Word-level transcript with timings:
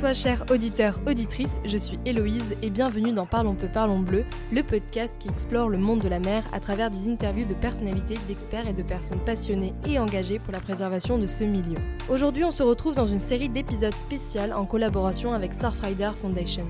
Toi, 0.00 0.14
cher 0.14 0.46
auditeur, 0.50 0.98
auditrice, 1.06 1.60
je 1.66 1.76
suis 1.76 1.98
Héloïse 2.06 2.56
et 2.62 2.70
bienvenue 2.70 3.12
dans 3.12 3.26
Parlons 3.26 3.54
peu, 3.54 3.68
parlons 3.68 3.98
bleu, 3.98 4.24
le 4.50 4.62
podcast 4.62 5.14
qui 5.18 5.28
explore 5.28 5.68
le 5.68 5.76
monde 5.76 6.00
de 6.00 6.08
la 6.08 6.18
mer 6.18 6.42
à 6.54 6.58
travers 6.58 6.90
des 6.90 7.06
interviews 7.06 7.46
de 7.46 7.52
personnalités, 7.52 8.14
d'experts 8.26 8.66
et 8.66 8.72
de 8.72 8.82
personnes 8.82 9.22
passionnées 9.26 9.74
et 9.86 9.98
engagées 9.98 10.38
pour 10.38 10.54
la 10.54 10.60
préservation 10.60 11.18
de 11.18 11.26
ce 11.26 11.44
milieu. 11.44 11.76
Aujourd'hui, 12.08 12.44
on 12.44 12.50
se 12.50 12.62
retrouve 12.62 12.94
dans 12.94 13.06
une 13.06 13.18
série 13.18 13.50
d'épisodes 13.50 13.94
spéciaux 13.94 14.40
en 14.56 14.64
collaboration 14.64 15.34
avec 15.34 15.52
Surfrider 15.52 16.12
Foundation. 16.18 16.64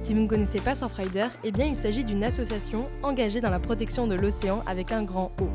Si 0.00 0.12
vous 0.12 0.20
ne 0.22 0.26
connaissez 0.26 0.58
pas 0.58 0.74
Surfrider, 0.74 1.28
eh 1.44 1.52
bien 1.52 1.66
il 1.66 1.76
s'agit 1.76 2.02
d'une 2.02 2.24
association 2.24 2.88
engagée 3.04 3.40
dans 3.40 3.50
la 3.50 3.60
protection 3.60 4.08
de 4.08 4.16
l'océan 4.16 4.60
avec 4.66 4.90
un 4.90 5.04
grand 5.04 5.30
O. 5.40 5.46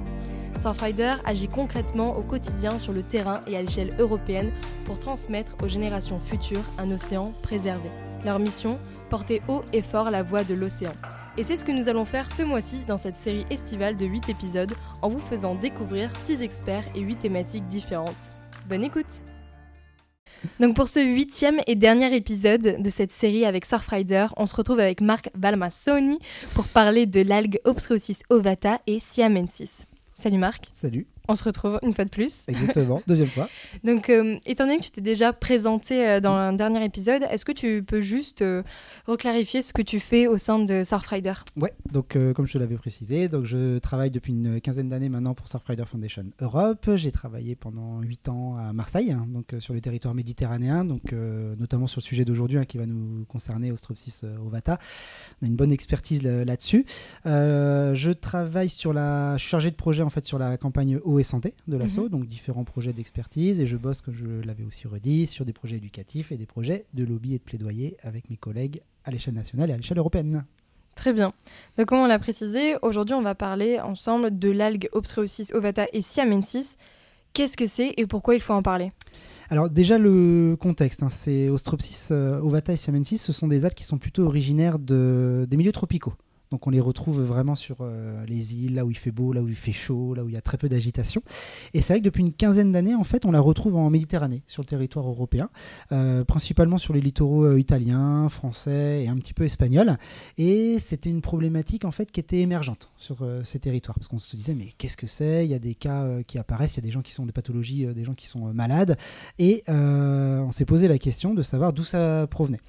Surfrider 0.57 1.15
agit 1.25 1.47
concrètement 1.47 2.17
au 2.17 2.21
quotidien 2.21 2.77
sur 2.77 2.93
le 2.93 3.03
terrain 3.03 3.41
et 3.47 3.57
à 3.57 3.61
l'échelle 3.61 3.89
européenne 3.99 4.51
pour 4.85 4.99
transmettre 4.99 5.55
aux 5.63 5.67
générations 5.67 6.19
futures 6.19 6.63
un 6.77 6.91
océan 6.91 7.33
préservé. 7.41 7.89
Leur 8.25 8.39
mission 8.39 8.79
Porter 9.09 9.41
haut 9.47 9.61
et 9.73 9.81
fort 9.81 10.11
la 10.11 10.23
voix 10.23 10.43
de 10.43 10.53
l'océan. 10.53 10.93
Et 11.37 11.43
c'est 11.43 11.55
ce 11.55 11.63
que 11.63 11.71
nous 11.71 11.87
allons 11.87 12.05
faire 12.05 12.29
ce 12.29 12.41
mois-ci 12.41 12.83
dans 12.87 12.97
cette 12.97 13.15
série 13.15 13.45
estivale 13.49 13.95
de 13.95 14.05
8 14.05 14.29
épisodes 14.29 14.73
en 15.01 15.09
vous 15.09 15.19
faisant 15.19 15.55
découvrir 15.55 16.11
6 16.23 16.41
experts 16.41 16.85
et 16.95 17.01
8 17.01 17.17
thématiques 17.17 17.67
différentes. 17.67 18.31
Bonne 18.67 18.83
écoute 18.83 19.21
donc 20.59 20.75
pour 20.75 20.87
ce 20.87 20.99
huitième 20.99 21.59
et 21.65 21.73
dernier 21.75 22.15
épisode 22.15 22.77
de 22.79 22.89
cette 22.91 23.11
série 23.11 23.43
avec 23.43 23.65
Surfrider, 23.65 24.27
on 24.37 24.45
se 24.45 24.55
retrouve 24.55 24.79
avec 24.79 25.01
Marc 25.01 25.31
Balmassoni 25.35 26.19
pour 26.53 26.65
parler 26.65 27.07
de 27.07 27.21
l'algue 27.21 27.59
Obstreosis 27.65 28.21
ovata 28.29 28.79
et 28.85 28.99
Siamensis. 28.99 29.86
Salut 30.19 30.39
Marc. 30.39 30.69
Salut. 30.73 31.05
On 31.29 31.35
se 31.35 31.43
retrouve 31.43 31.77
une 31.83 31.93
fois 31.93 32.05
de 32.05 32.09
plus. 32.09 32.45
Exactement, 32.47 33.01
deuxième 33.05 33.27
fois. 33.27 33.49
Donc, 33.83 34.09
euh, 34.09 34.37
étant 34.45 34.65
donné 34.65 34.77
que 34.77 34.85
tu 34.85 34.91
t'es 34.91 35.01
déjà 35.01 35.33
présenté 35.33 36.07
euh, 36.07 36.19
dans 36.21 36.33
un 36.33 36.53
dernier 36.53 36.83
épisode, 36.85 37.23
est-ce 37.29 37.43
que 37.43 37.51
tu 37.51 37.83
peux 37.83 37.99
juste 37.99 38.41
euh, 38.41 38.63
reclarifier 39.07 39.61
ce 39.61 39.73
que 39.73 39.81
tu 39.81 39.99
fais 39.99 40.27
au 40.27 40.37
sein 40.37 40.59
de 40.59 40.83
Surfrider 40.85 41.33
Ouais, 41.57 41.73
donc 41.91 42.17
comme 42.35 42.45
je 42.45 42.53
te 42.53 42.57
l'avais 42.57 42.75
précisé, 42.75 43.27
donc 43.27 43.45
je 43.45 43.77
travaille 43.79 44.11
depuis 44.11 44.31
une 44.31 44.61
quinzaine 44.61 44.89
d'années 44.89 45.09
maintenant 45.09 45.33
pour 45.33 45.47
Surfrider 45.47 45.83
Foundation 45.85 46.23
Europe. 46.39 46.89
J'ai 46.95 47.11
travaillé 47.11 47.55
pendant 47.55 48.01
huit 48.01 48.29
ans 48.29 48.55
à 48.57 48.71
Marseille, 48.73 49.11
hein, 49.11 49.25
donc 49.27 49.53
sur 49.59 49.73
le 49.73 49.81
territoire 49.81 50.13
méditerranéen, 50.13 50.85
donc 50.85 51.13
notamment 51.59 51.87
sur 51.87 51.99
le 51.99 52.03
sujet 52.03 52.25
d'aujourd'hui 52.25 52.57
hein, 52.57 52.65
qui 52.65 52.77
va 52.77 52.85
nous 52.85 53.25
concerner 53.25 53.71
Ostropsis 53.71 54.23
ovata. 54.45 54.79
On 55.41 55.45
a 55.45 55.49
une 55.49 55.55
bonne 55.55 55.71
expertise 55.71 56.23
là-dessus. 56.23 56.85
je 57.25 58.11
travaille 58.11 58.69
sur 58.69 58.93
la, 58.93 59.35
je 59.37 59.41
suis 59.41 59.49
chargé 59.49 59.71
de 59.71 59.75
projet 59.75 60.03
en 60.03 60.09
fait 60.09 60.25
sur 60.25 60.39
la 60.39 60.57
campagne 60.57 60.99
eau 61.03 61.16
et 61.19 61.23
santé 61.23 61.53
de 61.67 61.77
l'assaut, 61.77 62.03
mhm. 62.03 62.09
donc 62.09 62.27
différents 62.27 62.63
projets 62.63 62.93
d'expertise. 62.93 63.59
Et 63.59 63.65
je 63.65 63.77
bosse, 63.77 64.01
comme 64.01 64.15
je 64.15 64.45
l'avais 64.45 64.63
aussi 64.63 64.87
redit, 64.87 65.27
sur 65.27 65.45
des 65.45 65.53
projets 65.53 65.77
éducatifs 65.77 66.31
et 66.31 66.37
des 66.37 66.45
projets 66.45 66.85
de 66.93 67.03
lobby 67.03 67.33
et 67.33 67.37
de 67.37 67.43
plaidoyer 67.43 67.97
avec 68.01 68.29
mes 68.29 68.37
collègues 68.37 68.81
à 69.03 69.11
l'échelle 69.11 69.33
nationale 69.33 69.69
et 69.69 69.73
à 69.73 69.77
l'échelle 69.77 69.97
européenne. 69.97 70.45
Très 70.95 71.13
bien. 71.13 71.31
Donc, 71.77 71.87
comme 71.87 71.99
on 71.99 72.07
l'a 72.07 72.19
précisé, 72.19 72.75
aujourd'hui, 72.81 73.13
on 73.13 73.21
va 73.21 73.35
parler 73.35 73.79
ensemble 73.79 74.37
de 74.37 74.49
l'algue 74.49 74.89
Obstreosis 74.93 75.53
ovata 75.53 75.85
et 75.93 76.01
Siamensis. 76.01 76.77
Qu'est-ce 77.33 77.55
que 77.55 77.67
c'est 77.67 77.93
et 77.97 78.07
pourquoi 78.07 78.33
il 78.33 78.41
faut 78.41 78.53
en 78.53 78.63
parler? 78.63 78.91
Alors 79.49 79.69
déjà 79.69 79.99
le 79.99 80.57
contexte, 80.59 81.03
hein, 81.03 81.09
c'est 81.09 81.49
Ostropsis 81.49 82.09
euh, 82.09 82.39
ovata 82.39 82.73
et 82.73 82.77
Siamensis, 82.77 83.19
ce 83.19 83.31
sont 83.31 83.47
des 83.47 83.63
algues 83.63 83.75
qui 83.75 83.83
sont 83.83 83.99
plutôt 83.99 84.23
originaires 84.23 84.79
de, 84.79 85.45
des 85.47 85.55
milieux 85.55 85.71
tropicaux. 85.71 86.13
Donc 86.51 86.65
on 86.67 86.69
les 86.69 86.79
retrouve 86.79 87.21
vraiment 87.21 87.55
sur 87.55 87.77
euh, 87.81 88.25
les 88.25 88.55
îles, 88.55 88.75
là 88.75 88.85
où 88.85 88.91
il 88.91 88.97
fait 88.97 89.11
beau, 89.11 89.33
là 89.33 89.41
où 89.41 89.47
il 89.47 89.55
fait 89.55 89.71
chaud, 89.71 90.13
là 90.13 90.23
où 90.23 90.29
il 90.29 90.33
y 90.33 90.37
a 90.37 90.41
très 90.41 90.57
peu 90.57 90.69
d'agitation. 90.69 91.21
Et 91.73 91.81
c'est 91.81 91.93
vrai 91.93 91.99
que 91.99 92.05
depuis 92.05 92.21
une 92.21 92.33
quinzaine 92.33 92.71
d'années, 92.71 92.95
en 92.95 93.03
fait, 93.03 93.25
on 93.25 93.31
la 93.31 93.39
retrouve 93.39 93.75
en 93.75 93.89
Méditerranée, 93.89 94.43
sur 94.47 94.61
le 94.61 94.67
territoire 94.67 95.07
européen, 95.07 95.49
euh, 95.91 96.23
principalement 96.23 96.77
sur 96.77 96.93
les 96.93 97.01
littoraux 97.01 97.43
euh, 97.43 97.59
italiens, 97.59 98.29
français 98.29 99.03
et 99.03 99.07
un 99.07 99.15
petit 99.15 99.33
peu 99.33 99.43
espagnols. 99.43 99.97
Et 100.37 100.79
c'était 100.79 101.09
une 101.09 101.21
problématique 101.21 101.85
en 101.85 101.91
fait 101.91 102.11
qui 102.11 102.19
était 102.19 102.39
émergente 102.39 102.91
sur 102.97 103.17
ces 103.43 103.59
territoires, 103.59 103.97
parce 103.97 104.07
qu'on 104.07 104.17
se 104.17 104.35
disait 104.35 104.55
mais 104.55 104.73
qu'est-ce 104.77 104.97
que 104.97 105.07
c'est? 105.07 105.45
Il 105.45 105.51
y 105.51 105.53
a 105.53 105.59
des 105.59 105.75
cas 105.75 106.21
qui 106.23 106.37
apparaissent, 106.37 106.75
il 106.75 106.77
y 106.77 106.79
a 106.79 106.87
des 106.87 106.91
gens 106.91 107.01
qui 107.01 107.11
sont 107.11 107.25
des 107.25 107.31
pathologies, 107.31 107.85
des 107.85 108.03
gens 108.03 108.13
qui 108.13 108.27
sont 108.27 108.53
malades, 108.53 108.97
et 109.39 109.63
on 109.67 110.51
s'est 110.51 110.65
posé 110.65 110.87
la 110.87 110.97
question 110.97 111.33
de 111.33 111.41
savoir 111.41 111.73
d'où 111.73 111.83
ça 111.83 112.27
provenait. 112.29 112.59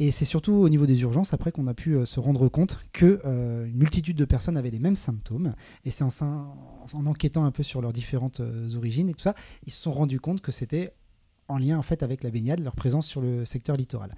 Et 0.00 0.12
c'est 0.12 0.24
surtout 0.24 0.52
au 0.52 0.68
niveau 0.70 0.86
des 0.86 1.02
urgences, 1.02 1.34
après, 1.34 1.52
qu'on 1.52 1.66
a 1.66 1.74
pu 1.74 1.94
euh, 1.94 2.06
se 2.06 2.20
rendre 2.20 2.48
compte 2.48 2.80
que 2.94 3.20
euh, 3.26 3.66
multitude 3.74 4.16
de 4.16 4.24
personnes 4.24 4.56
avaient 4.56 4.70
les 4.70 4.78
mêmes 4.78 4.96
symptômes. 4.96 5.54
Et 5.84 5.90
c'est 5.90 6.04
en, 6.04 6.08
en, 6.94 7.06
enquêtant 7.06 7.44
un 7.44 7.50
peu 7.50 7.62
sur 7.62 7.82
leurs 7.82 7.92
différentes 7.92 8.40
euh, 8.40 8.74
origines 8.76 9.10
et 9.10 9.14
tout 9.14 9.20
ça, 9.20 9.34
ils 9.66 9.72
se 9.72 9.82
sont 9.82 9.92
rendus 9.92 10.18
compte 10.18 10.40
que 10.40 10.52
c'était 10.52 10.94
en 11.48 11.58
lien 11.58 11.76
en 11.78 11.82
fait 11.82 12.02
avec 12.02 12.22
la 12.22 12.30
baignade, 12.30 12.60
leur 12.60 12.74
présence 12.74 13.06
sur 13.06 13.20
le 13.20 13.44
secteur 13.44 13.76
littoral. 13.76 14.14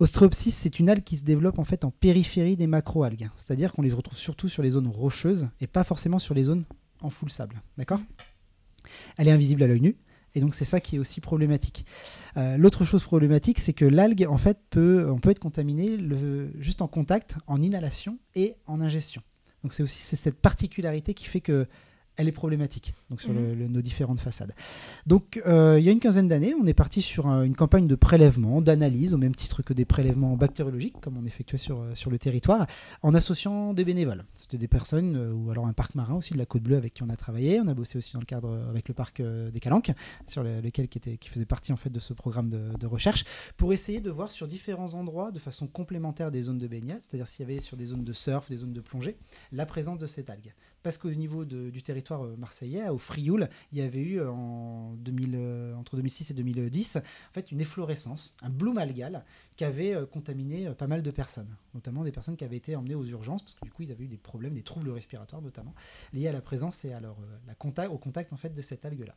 Ostreopsis, 0.00 0.56
c'est 0.56 0.80
une 0.80 0.88
algue 0.88 1.04
qui 1.04 1.18
se 1.18 1.22
développe 1.22 1.60
en 1.60 1.64
fait 1.64 1.84
en 1.84 1.92
périphérie 1.92 2.56
des 2.56 2.66
macroalgues, 2.66 3.30
c'est-à-dire 3.36 3.72
qu'on 3.72 3.82
les 3.82 3.92
retrouve 3.92 4.18
surtout 4.18 4.48
sur 4.48 4.62
les 4.62 4.70
zones 4.70 4.88
rocheuses 4.88 5.50
et 5.60 5.68
pas 5.68 5.84
forcément 5.84 6.18
sur 6.18 6.34
les 6.34 6.44
zones 6.44 6.64
en 7.00 7.10
full 7.10 7.30
sable. 7.30 7.62
D'accord? 7.78 8.00
Elle 9.18 9.28
est 9.28 9.32
invisible 9.32 9.62
à 9.62 9.66
l'œil 9.68 9.82
nu. 9.82 9.96
Et 10.34 10.40
donc 10.40 10.54
c'est 10.54 10.64
ça 10.64 10.80
qui 10.80 10.96
est 10.96 10.98
aussi 10.98 11.20
problématique. 11.20 11.84
Euh, 12.36 12.56
l'autre 12.56 12.84
chose 12.84 13.02
problématique, 13.02 13.58
c'est 13.58 13.72
que 13.72 13.84
l'algue, 13.84 14.26
en 14.28 14.38
fait, 14.38 14.58
peut, 14.70 15.08
on 15.10 15.18
peut 15.18 15.30
être 15.30 15.38
contaminé 15.38 15.98
juste 16.58 16.82
en 16.82 16.88
contact, 16.88 17.36
en 17.46 17.60
inhalation 17.60 18.18
et 18.34 18.56
en 18.66 18.80
ingestion. 18.80 19.22
Donc 19.62 19.72
c'est 19.72 19.82
aussi 19.82 20.02
cette 20.02 20.40
particularité 20.40 21.14
qui 21.14 21.26
fait 21.26 21.40
que 21.40 21.66
elle 22.16 22.28
est 22.28 22.32
problématique 22.32 22.94
donc 23.10 23.20
sur 23.20 23.32
mhm. 23.32 23.66
nos 23.66 23.82
différentes 23.82 24.20
façades. 24.20 24.54
Donc 25.06 25.40
euh, 25.46 25.76
il 25.78 25.84
y 25.84 25.88
a 25.88 25.92
une 25.92 26.00
quinzaine 26.00 26.28
d'années, 26.28 26.54
on 26.60 26.66
est 26.66 26.74
parti 26.74 27.02
sur 27.02 27.26
une 27.26 27.54
campagne 27.54 27.86
de 27.86 27.94
prélèvement, 27.94 28.60
d'analyse, 28.60 29.14
au 29.14 29.18
même 29.18 29.34
titre 29.34 29.62
que 29.62 29.72
des 29.72 29.84
prélèvements 29.84 30.36
bactériologiques, 30.36 31.00
comme 31.00 31.16
on 31.16 31.24
effectuait 31.24 31.58
sur, 31.58 31.80
euh, 31.80 31.94
sur 31.94 32.10
le 32.10 32.18
territoire, 32.18 32.66
en 33.02 33.14
associant 33.14 33.74
des 33.74 33.84
bénévoles. 33.84 34.24
C'était 34.34 34.58
des 34.58 34.68
personnes, 34.68 35.16
euh, 35.16 35.32
ou 35.32 35.50
alors 35.50 35.66
un 35.66 35.72
parc 35.72 35.94
marin 35.94 36.14
aussi 36.14 36.32
de 36.32 36.38
la 36.38 36.46
Côte 36.46 36.62
Bleue 36.62 36.76
avec 36.76 36.94
qui 36.94 37.02
on 37.02 37.08
a 37.08 37.16
travaillé. 37.16 37.60
On 37.60 37.68
a 37.68 37.74
bossé 37.74 37.98
aussi 37.98 38.12
dans 38.12 38.20
le 38.20 38.26
cadre 38.26 38.66
avec 38.68 38.88
le 38.88 38.94
parc 38.94 39.22
des 39.22 39.60
Calanques, 39.60 39.92
sur 40.26 40.42
lequel 40.42 40.88
qui, 40.88 40.98
était, 40.98 41.16
qui 41.16 41.28
faisait 41.28 41.44
partie 41.44 41.72
en 41.72 41.76
fait 41.76 41.90
de 41.90 41.98
ce 41.98 42.12
programme 42.12 42.48
de, 42.48 42.76
de 42.78 42.86
recherche, 42.86 43.24
pour 43.56 43.72
essayer 43.72 44.00
de 44.00 44.10
voir 44.10 44.30
sur 44.30 44.46
différents 44.46 44.94
endroits, 44.94 45.30
de 45.30 45.38
façon 45.38 45.66
complémentaire 45.66 46.30
des 46.30 46.42
zones 46.42 46.58
de 46.58 46.66
baignade, 46.66 47.02
c'est-à-dire 47.02 47.26
s'il 47.26 47.48
y 47.48 47.50
avait 47.50 47.60
sur 47.60 47.76
des 47.76 47.86
zones 47.86 48.04
de 48.04 48.12
surf, 48.12 48.48
des 48.48 48.58
zones 48.58 48.72
de 48.72 48.80
plongée, 48.80 49.16
la 49.52 49.66
présence 49.66 49.98
de 49.98 50.06
cette 50.06 50.30
algue 50.30 50.52
parce 50.82 50.98
qu'au 50.98 51.10
niveau 51.10 51.44
du 51.44 51.82
territoire 51.82 52.24
euh, 52.24 52.36
marseillais, 52.36 52.88
au 52.88 52.98
Frioul, 52.98 53.48
il 53.72 53.78
y 53.78 53.82
avait 53.82 54.00
eu 54.00 54.20
euh, 54.20 54.30
en 54.30 54.94
2000, 54.96 55.34
euh, 55.34 55.74
entre 55.74 55.96
2006 55.96 56.30
et 56.30 56.34
2010 56.34 56.96
en 56.96 57.32
fait, 57.32 57.52
une 57.52 57.60
efflorescence, 57.60 58.34
un 58.42 58.50
bloom 58.50 58.78
algal 58.78 59.24
qui 59.56 59.64
avait 59.64 59.94
contaminé 60.10 60.70
pas 60.70 60.86
mal 60.86 61.02
de 61.02 61.10
personnes, 61.10 61.54
notamment 61.74 62.04
des 62.04 62.12
personnes 62.12 62.36
qui 62.36 62.44
avaient 62.44 62.56
été 62.56 62.74
emmenées 62.74 62.94
aux 62.94 63.04
urgences 63.04 63.42
parce 63.42 63.54
que 63.54 63.64
du 63.64 63.70
coup 63.70 63.82
ils 63.82 63.92
avaient 63.92 64.04
eu 64.04 64.08
des 64.08 64.16
problèmes, 64.16 64.54
des 64.54 64.62
troubles 64.62 64.90
respiratoires 64.90 65.42
notamment, 65.42 65.74
liés 66.12 66.28
à 66.28 66.32
la 66.32 66.40
présence 66.40 66.84
et 66.84 66.92
à 66.92 67.00
au 67.90 67.98
contact 67.98 68.32
en 68.32 68.36
fait 68.36 68.54
de 68.54 68.62
cette 68.62 68.84
algue-là. 68.84 69.14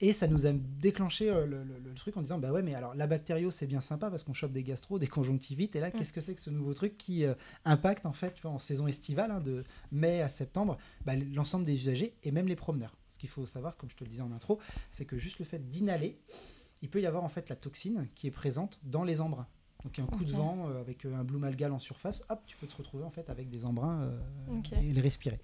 Et 0.00 0.12
ça 0.12 0.26
nous 0.26 0.46
a 0.46 0.52
déclenché 0.52 1.30
euh, 1.30 1.46
le, 1.46 1.94
truc 1.94 2.16
en 2.16 2.22
disant 2.22 2.38
bah 2.38 2.52
ouais, 2.52 2.62
mais 2.62 2.74
alors 2.74 2.94
la 2.94 3.06
bactério 3.06 3.50
c'est 3.50 3.66
bien 3.66 3.80
sympa 3.80 4.10
parce 4.10 4.24
qu'on 4.24 4.34
chope 4.34 4.52
des 4.52 4.62
gastro, 4.62 4.98
des 4.98 5.06
conjonctivites. 5.06 5.76
Et 5.76 5.80
là, 5.80 5.88
mm. 5.88 5.92
qu'est-ce 5.92 6.12
que 6.12 6.20
c'est 6.20 6.34
que 6.34 6.40
ce 6.40 6.50
nouveau 6.50 6.74
truc 6.74 6.98
qui 6.98 7.24
euh, 7.24 7.34
impacte 7.64 8.06
en 8.06 8.12
fait, 8.12 8.34
tu 8.34 8.42
vois, 8.42 8.50
en 8.50 8.58
saison 8.58 8.86
estivale, 8.86 9.30
hein, 9.30 9.40
de 9.40 9.64
mai 9.92 10.20
à 10.20 10.28
septembre, 10.28 10.78
bah, 11.04 11.14
l'ensemble 11.14 11.64
des 11.64 11.74
usagers 11.74 12.14
et 12.22 12.32
même 12.32 12.48
les 12.48 12.56
promeneurs. 12.56 12.96
Ce 13.08 13.18
qu'il 13.18 13.28
faut 13.28 13.46
savoir, 13.46 13.76
comme 13.76 13.90
je 13.90 13.96
te 13.96 14.04
le 14.04 14.10
disais 14.10 14.22
en 14.22 14.32
intro, 14.32 14.58
c'est 14.90 15.04
que 15.04 15.18
juste 15.18 15.38
le 15.38 15.44
fait 15.44 15.70
d'inhaler, 15.70 16.18
il 16.80 16.88
peut 16.88 17.00
y 17.00 17.06
avoir 17.06 17.22
en 17.22 17.28
fait 17.28 17.48
la 17.48 17.56
toxine 17.56 18.08
qui 18.14 18.26
est 18.26 18.32
présente 18.32 18.80
dans 18.82 19.04
les 19.04 19.20
embruns. 19.20 19.46
Donc 19.84 19.98
un 19.98 20.06
coup 20.06 20.24
de 20.24 20.32
vent 20.32 20.68
euh, 20.68 20.80
avec 20.80 21.04
un 21.04 21.24
bloom 21.24 21.44
algal 21.44 21.72
en 21.72 21.78
surface, 21.78 22.24
hop, 22.28 22.40
tu 22.46 22.56
peux 22.56 22.66
te 22.66 22.76
retrouver 22.76 23.04
en 23.04 23.10
fait 23.10 23.28
avec 23.30 23.48
des 23.48 23.66
embruns 23.66 24.12
et 24.80 24.92
les 24.92 25.00
respirer. 25.00 25.40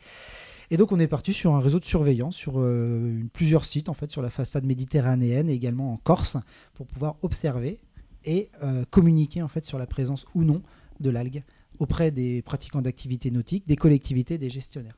Et 0.71 0.77
donc 0.77 0.93
on 0.93 1.01
est 1.01 1.09
parti 1.09 1.33
sur 1.33 1.55
un 1.55 1.61
réseau 1.61 1.81
de 1.81 1.85
surveillance 1.85 2.37
sur 2.37 2.55
euh, 2.57 3.23
plusieurs 3.33 3.65
sites 3.65 3.89
en 3.89 3.95
fait 3.95 4.11
sur 4.11 4.21
la 4.21 4.31
façade 4.31 4.65
méditerranéenne 4.65 5.49
et 5.49 5.55
également 5.55 5.93
en 5.95 5.97
Corse 5.97 6.37
pour 6.75 6.87
pouvoir 6.87 7.17
observer 7.23 7.81
et 8.25 8.51
euh, 8.63 8.85
communiquer 8.91 9.43
en 9.43 9.49
fait 9.49 9.65
sur 9.65 9.79
la 9.79 9.87
présence 9.87 10.27
ou 10.35 10.45
non 10.45 10.63
de 11.01 11.11
l'algue 11.11 11.43
auprès 11.79 12.11
des 12.11 12.43
pratiquants 12.43 12.83
d'activités 12.83 13.31
nautiques, 13.31 13.67
des 13.67 13.77
collectivités, 13.77 14.37
des 14.37 14.51
gestionnaires. 14.51 14.97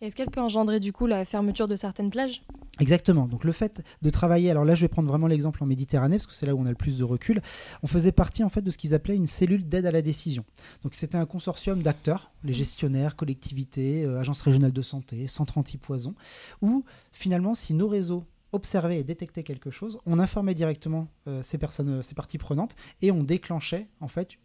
Est-ce 0.00 0.16
qu'elle 0.16 0.30
peut 0.30 0.40
engendrer 0.40 0.80
du 0.80 0.94
coup 0.94 1.06
la 1.06 1.26
fermeture 1.26 1.68
de 1.68 1.76
certaines 1.76 2.10
plages? 2.10 2.42
Exactement. 2.78 3.26
Donc 3.26 3.44
le 3.44 3.52
fait 3.52 3.82
de 4.00 4.08
travailler, 4.08 4.50
alors 4.50 4.64
là 4.64 4.74
je 4.74 4.80
vais 4.80 4.88
prendre 4.88 5.08
vraiment 5.08 5.26
l'exemple 5.26 5.62
en 5.62 5.66
Méditerranée 5.66 6.16
parce 6.16 6.26
que 6.26 6.32
c'est 6.32 6.46
là 6.46 6.54
où 6.54 6.60
on 6.60 6.64
a 6.64 6.70
le 6.70 6.74
plus 6.74 6.96
de 6.96 7.04
recul. 7.04 7.42
On 7.82 7.86
faisait 7.86 8.12
partie 8.12 8.42
en 8.42 8.48
fait 8.48 8.62
de 8.62 8.70
ce 8.70 8.78
qu'ils 8.78 8.94
appelaient 8.94 9.16
une 9.16 9.26
cellule 9.26 9.68
d'aide 9.68 9.84
à 9.84 9.90
la 9.90 10.00
décision. 10.00 10.44
Donc 10.82 10.94
c'était 10.94 11.16
un 11.16 11.26
consortium 11.26 11.82
d'acteurs, 11.82 12.30
les 12.44 12.54
gestionnaires, 12.54 13.14
collectivités, 13.14 14.04
euh, 14.04 14.18
agences 14.18 14.40
régionales 14.40 14.72
de 14.72 14.82
santé, 14.82 15.26
centres 15.26 15.58
anti-poison, 15.58 16.14
où 16.62 16.84
finalement 17.12 17.54
si 17.54 17.74
nos 17.74 17.88
réseaux 17.88 18.24
observaient 18.52 19.00
et 19.00 19.04
détectaient 19.04 19.42
quelque 19.42 19.70
chose, 19.70 20.00
on 20.06 20.18
informait 20.18 20.54
directement 20.54 21.08
euh, 21.28 21.42
ces 21.42 21.58
personnes, 21.58 21.98
euh, 21.98 22.02
ces 22.02 22.14
parties 22.14 22.38
prenantes 22.38 22.74
et 23.02 23.12
on 23.12 23.22
déclenchait 23.22 23.88
en 24.00 24.08
fait 24.08 24.38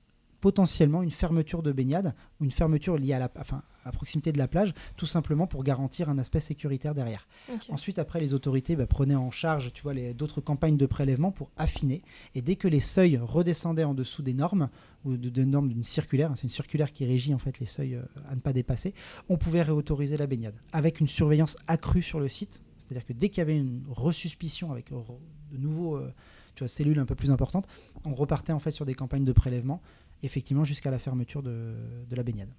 potentiellement 0.45 1.01
une 1.01 1.09
fermeture 1.09 1.63
de 1.63 1.71
baignade 1.71 2.13
ou 2.39 2.45
une 2.45 2.51
fermeture 2.51 2.99
liée 2.99 3.13
à 3.13 3.17
la, 3.17 3.31
enfin, 3.39 3.63
à 3.83 3.91
proximité 3.91 4.31
de 4.31 4.37
la 4.37 4.47
plage, 4.47 4.75
tout 4.95 5.07
simplement 5.07 5.47
pour 5.47 5.63
garantir 5.63 6.07
un 6.07 6.19
aspect 6.19 6.39
sécuritaire 6.39 6.93
derrière. 6.93 7.27
Ensuite, 7.69 7.97
après, 7.97 8.19
les 8.19 8.35
autorités 8.35 8.75
bah, 8.75 8.85
prenaient 8.85 9.15
en 9.15 9.31
charge, 9.31 9.73
tu 9.73 9.81
vois, 9.81 9.95
d'autres 10.13 10.41
campagnes 10.41 10.77
de 10.77 10.85
prélèvement 10.85 11.31
pour 11.31 11.49
affiner. 11.57 12.03
Et 12.35 12.43
dès 12.43 12.57
que 12.57 12.67
les 12.67 12.79
seuils 12.79 13.17
redescendaient 13.17 13.85
en 13.85 13.95
dessous 13.95 14.21
des 14.21 14.35
normes 14.35 14.69
ou 15.03 15.17
de, 15.17 15.43
normes 15.43 15.69
d'une 15.69 15.83
circulaire, 15.83 16.29
hein, 16.29 16.35
c'est 16.35 16.43
une 16.43 16.49
circulaire 16.49 16.93
qui 16.93 17.07
régit 17.07 17.33
en 17.33 17.39
fait 17.39 17.57
les 17.59 17.65
seuils 17.65 17.95
euh, 17.95 18.03
à 18.29 18.35
ne 18.35 18.39
pas 18.39 18.53
dépasser, 18.53 18.93
on 19.29 19.37
pouvait 19.37 19.63
réautoriser 19.63 20.15
la 20.15 20.27
baignade 20.27 20.53
avec 20.73 20.99
une 20.99 21.07
surveillance 21.07 21.57
accrue 21.65 22.03
sur 22.03 22.19
le 22.19 22.27
site. 22.27 22.61
C'est-à-dire 22.77 23.07
que 23.07 23.13
dès 23.13 23.29
qu'il 23.29 23.39
y 23.39 23.41
avait 23.41 23.57
une 23.57 23.81
resuspicion 23.89 24.71
avec 24.71 24.91
de 24.91 25.57
nouveaux 25.57 25.95
euh, 25.95 26.13
tu 26.55 26.63
vois, 26.63 26.67
cellules 26.67 26.99
un 26.99 27.05
peu 27.05 27.15
plus 27.15 27.31
importantes, 27.31 27.67
on 28.05 28.13
repartait 28.13 28.53
en 28.53 28.59
fait 28.59 28.71
sur 28.71 28.85
des 28.85 28.95
campagnes 28.95 29.25
de 29.25 29.31
prélèvement, 29.31 29.81
effectivement 30.25 30.63
jusqu'à 30.63 30.91
la 30.91 30.99
fermeture 30.99 31.43
de, 31.43 31.75
la 32.11 32.23
baignade. 32.23 32.49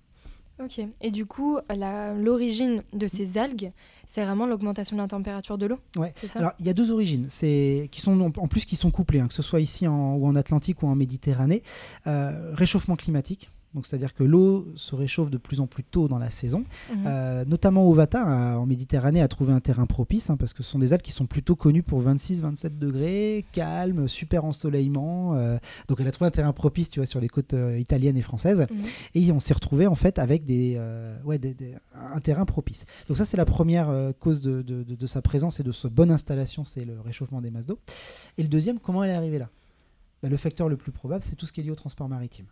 Ok. 0.63 0.81
Et 1.03 1.11
du 1.11 1.27
coup, 1.27 1.59
l'origine 1.69 2.83
de 2.95 3.07
ces 3.07 3.37
algues, 3.37 3.73
c'est 4.07 4.25
vraiment 4.25 4.47
l'augmentation 4.47 4.97
de 4.97 5.03
la 5.03 5.09
température 5.09 5.59
de 5.59 5.67
l'eau 5.67 5.79
Ouais. 5.99 6.15
Alors, 6.35 6.53
il 6.61 6.67
y 6.67 6.71
a 6.71 6.73
deux 6.73 6.91
origines, 6.91 7.27
c'est 7.29 7.89
qui 7.93 8.01
sont 8.01 8.19
en 8.21 8.49
plus 8.49 8.65
qui 8.65 8.77
sont 8.77 8.91
couplées, 8.91 9.21
hein, 9.21 9.29
que 9.29 9.35
ce 9.35 9.43
soit 9.43 9.61
ici 9.61 9.87
en, 9.87 10.15
ou 10.15 10.27
en 10.27 10.35
Atlantique 10.35 10.83
ou 10.83 10.87
en 10.87 10.95
Méditerranée. 10.95 11.63
Euh, 12.07 12.55
réchauffement 12.55 12.97
climatique, 12.97 13.51
donc 13.75 13.87
c'est-à-dire 13.87 14.15
que 14.15 14.25
l'eau 14.25 14.67
se 14.75 14.95
réchauffe 14.95 15.31
de 15.31 15.37
plus 15.37 15.61
en 15.61 15.67
plus 15.67 15.85
tôt 15.85 16.09
dans 16.09 16.19
la 16.19 16.31
saison. 16.31 16.65
Mhm. 16.91 17.05
Euh, 17.07 17.45
notamment 17.45 17.89
Ovata, 17.89 18.27
euh, 18.27 18.57
en 18.57 18.67
Méditerranée, 18.67 19.21
a 19.21 19.29
trouvé 19.29 19.53
un 19.53 19.61
terrain 19.61 19.87
propice, 19.87 20.31
hein, 20.31 20.37
parce 20.37 20.55
que 20.55 20.63
ce 20.63 20.71
sont 20.71 20.79
des 20.79 20.93
Alpes 20.93 21.03
qui 21.03 21.13
sont 21.13 21.27
plutôt 21.27 21.57
connues 21.57 21.83
pour 21.83 22.03
26-27 22.03 22.79
degrés, 22.79 23.45
calme, 23.53 24.09
super 24.09 24.45
ensoleillement. 24.45 25.35
Euh, 25.35 25.59
donc 25.89 26.01
elle 26.01 26.09
a 26.09 26.11
trouvé 26.11 26.29
un 26.29 26.31
terrain 26.31 26.53
propice, 26.53 26.91
tu 26.91 27.01
vois, 27.01 27.07
sur 27.07 27.21
les 27.21 27.29
côtes 27.29 27.55
italiennes 27.79 28.17
et 28.17 28.23
françaises. 28.23 28.67
Mhm. 28.71 28.85
Et 29.15 29.33
on 29.33 29.41
s'est 29.41 29.55
retrouvé 29.55 29.87
en 29.87 29.95
fait 29.95 30.19
avec 30.19 30.45
des, 30.45 30.81
ouais, 31.25 31.39
un 32.15 32.21
terrain 32.21 32.47
propice. 32.47 32.87
Donc 33.09 33.19
ça 33.19 33.27
c'est 33.27 33.37
la 33.37 33.45
première 33.45 33.93
cause 34.21 34.41
de, 34.41 34.63
de, 34.63 35.07
sa 35.07 35.21
présence 35.21 35.61
et 35.61 35.63
de 35.63 35.73
sa 35.73 35.89
bonne 35.89 36.11
installation, 36.11 36.65
c'est 36.65 36.85
le 36.85 36.99
réchauffement 37.01 37.41
des 37.41 37.51
masses 37.51 37.67
d'eau. 37.67 37.79
Et 38.39 38.43
le 38.43 38.49
deuxième, 38.49 38.79
comment 38.79 39.05
elle 39.05 39.11
est 39.11 39.15
arrivée 39.15 39.39
là? 39.39 39.51
Bah, 40.23 40.29
Le 40.29 40.37
facteur 40.37 40.69
le 40.69 40.77
plus 40.77 40.93
probable, 40.93 41.23
c'est 41.23 41.37
tout 41.37 41.47
ce 41.47 41.53
qui 41.53 41.61
est 41.61 41.65
lié 41.65 41.71
au 41.71 41.77
transport 41.77 42.09
maritime. 42.09 42.47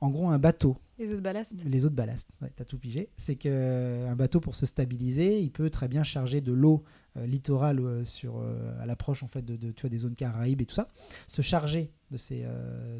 En 0.00 0.10
gros, 0.10 0.34
un 0.34 0.38
bateau. 0.38 0.76
Les 1.00 1.12
eaux 1.14 1.16
de 1.16 1.22
ballast. 1.22 1.54
Les 1.64 1.86
eaux 1.86 1.88
de 1.88 1.94
ballast, 1.94 2.28
ouais, 2.42 2.52
t'as 2.54 2.64
tout 2.64 2.78
pigé. 2.78 3.08
C'est 3.16 3.34
qu'un 3.34 4.14
bateau, 4.16 4.38
pour 4.38 4.54
se 4.54 4.66
stabiliser, 4.66 5.40
il 5.40 5.50
peut 5.50 5.70
très 5.70 5.88
bien 5.88 6.02
charger 6.02 6.42
de 6.42 6.52
l'eau 6.52 6.84
euh, 7.16 7.26
littorale 7.26 7.80
euh, 7.80 8.04
sur, 8.04 8.38
euh, 8.38 8.80
à 8.80 8.86
l'approche 8.86 9.22
en 9.22 9.28
fait, 9.28 9.42
de, 9.42 9.56
tu 9.72 9.80
vois, 9.80 9.90
des 9.90 9.98
zones 9.98 10.14
caraïbes 10.14 10.60
et 10.60 10.66
tout 10.66 10.74
ça, 10.74 10.88
se 11.26 11.40
charger 11.40 11.90
de 12.10 12.18
ces, 12.18 12.44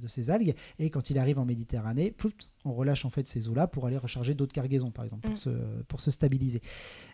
de 0.00 0.06
ces 0.06 0.31
algues. 0.31 0.55
Et 0.79 0.88
quand 0.88 1.11
il 1.11 1.19
arrive 1.19 1.38
en 1.38 1.44
Méditerranée, 1.44 2.14
on 2.64 2.73
relâche 2.73 3.05
en 3.05 3.11
fait 3.11 3.26
ces 3.26 3.49
eaux-là 3.49 3.67
pour 3.67 3.87
aller 3.87 3.99
recharger 3.99 4.35
d'autres 4.35 4.52
cargaisons, 4.52 4.91
par 4.93 5.05
exemple, 5.05 5.25
pour, 5.25 5.32
mm. 5.32 5.37
se, 5.37 5.50
pour 5.88 6.00
se 6.00 6.11
stabiliser. 6.11 6.62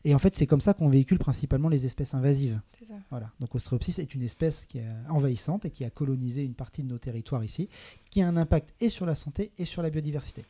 Et 0.04 0.14
en 0.14 0.18
fait, 0.18 0.34
c'est 0.34 0.46
comme 0.46 0.60
ça 0.60 0.72
qu'on 0.72 0.88
véhicule 0.88 1.18
principalement 1.18 1.68
les 1.68 1.84
espèces 1.84 2.14
invasives. 2.14 2.60
Ça. 2.86 2.94
Voilà. 3.10 3.32
Donc 3.40 3.54
Ostreopsis 3.54 3.98
est 3.98 4.14
une 4.14 4.22
espèce 4.22 4.66
qui 4.66 4.78
est 4.78 4.88
envahissante 5.08 5.64
et 5.64 5.70
qui 5.70 5.84
a 5.84 5.90
colonisé 5.90 6.44
une 6.44 6.54
partie 6.54 6.82
de 6.82 6.88
nos 6.88 6.98
territoires 6.98 7.42
ici, 7.42 7.68
qui 8.10 8.22
a 8.22 8.28
un 8.28 8.36
impact 8.36 8.74
et 8.80 8.88
sur 8.88 9.04
la 9.04 9.14
santé 9.14 9.52
et 9.58 9.64
sur 9.64 9.82
la 9.82 9.90
biodiversité. 9.90 10.44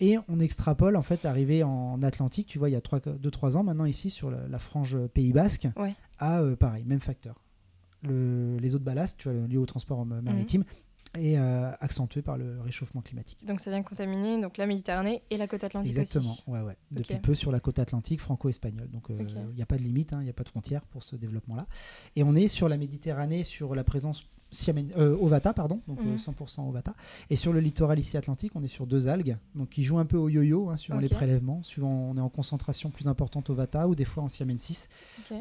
Et 0.00 0.16
on 0.28 0.38
extrapole, 0.40 0.96
en 0.96 1.02
fait, 1.02 1.24
arrivé 1.24 1.62
en 1.62 2.02
Atlantique, 2.02 2.46
tu 2.46 2.58
vois, 2.58 2.68
il 2.68 2.72
y 2.72 2.76
a 2.76 2.80
2-3 2.80 3.56
ans 3.56 3.64
maintenant 3.64 3.84
ici, 3.84 4.10
sur 4.10 4.30
la, 4.30 4.58
frange 4.58 4.98
Pays 5.08 5.32
Basque, 5.32 5.68
à 6.18 6.40
euh, 6.40 6.56
pareil, 6.56 6.84
même 6.84 7.00
facteur. 7.00 7.42
les 8.04 8.74
eaux 8.74 8.78
de 8.78 8.84
ballast, 8.84 9.18
tu 9.18 9.28
vois, 9.28 9.46
liées 9.46 9.56
au 9.56 9.66
transport 9.66 10.04
maritime, 10.06 10.64
et 11.16 11.38
euh, 11.38 11.70
accentué 11.80 12.22
par 12.22 12.36
le 12.36 12.60
réchauffement 12.60 13.00
climatique. 13.00 13.44
Donc 13.44 13.60
ça 13.60 13.70
vient 13.70 13.82
contaminer 13.82 14.40
donc 14.40 14.56
la 14.56 14.66
Méditerranée 14.66 15.22
et 15.30 15.36
la 15.36 15.46
côte 15.46 15.64
atlantique 15.64 15.96
Exactement, 15.96 16.34
ouais, 16.46 16.60
ouais. 16.60 16.76
Depuis 16.90 17.16
peu 17.16 17.34
sur 17.34 17.52
la 17.52 17.60
côte 17.60 17.78
atlantique 17.78 18.20
franco-espagnole. 18.20 18.90
Donc 18.90 19.10
euh, 19.10 19.18
il 19.50 19.54
n'y 19.54 19.62
a 19.62 19.66
pas 19.66 19.78
de 19.78 19.82
limite, 19.82 20.12
hein, 20.12 20.18
il 20.20 20.24
n'y 20.24 20.30
a 20.30 20.34
pas 20.34 20.44
de 20.44 20.48
frontière 20.48 20.82
pour 20.82 21.02
ce 21.02 21.16
développement-là. 21.16 21.66
Et 22.16 22.22
on 22.22 22.34
est 22.34 22.48
sur 22.48 22.68
la 22.68 22.76
Méditerranée, 22.76 23.42
sur 23.42 23.74
la 23.74 23.84
présence 23.84 24.28
euh, 24.96 25.16
Ovata, 25.20 25.52
pardon, 25.52 25.80
donc 25.86 26.00
100% 26.02 26.62
mhm. 26.62 26.68
Ovata. 26.68 26.94
Et 27.30 27.36
sur 27.36 27.52
le 27.52 27.60
littoral 27.60 27.98
ici 27.98 28.16
atlantique, 28.16 28.52
on 28.54 28.62
est 28.62 28.68
sur 28.68 28.86
deux 28.86 29.08
algues, 29.08 29.36
donc 29.54 29.70
qui 29.70 29.82
jouent 29.82 29.98
un 29.98 30.06
peu 30.06 30.16
au 30.16 30.28
yo-yo, 30.28 30.70
hein, 30.70 30.76
suivant 30.76 30.98
les 30.98 31.08
prélèvements. 31.08 31.62
Suivant, 31.62 32.10
on 32.10 32.16
est 32.16 32.20
en 32.20 32.28
concentration 32.28 32.90
plus 32.90 33.08
importante 33.08 33.50
Ovata 33.50 33.88
ou 33.88 33.94
des 33.94 34.04
fois 34.04 34.22
en 34.22 34.28
siamensis, 34.28 34.88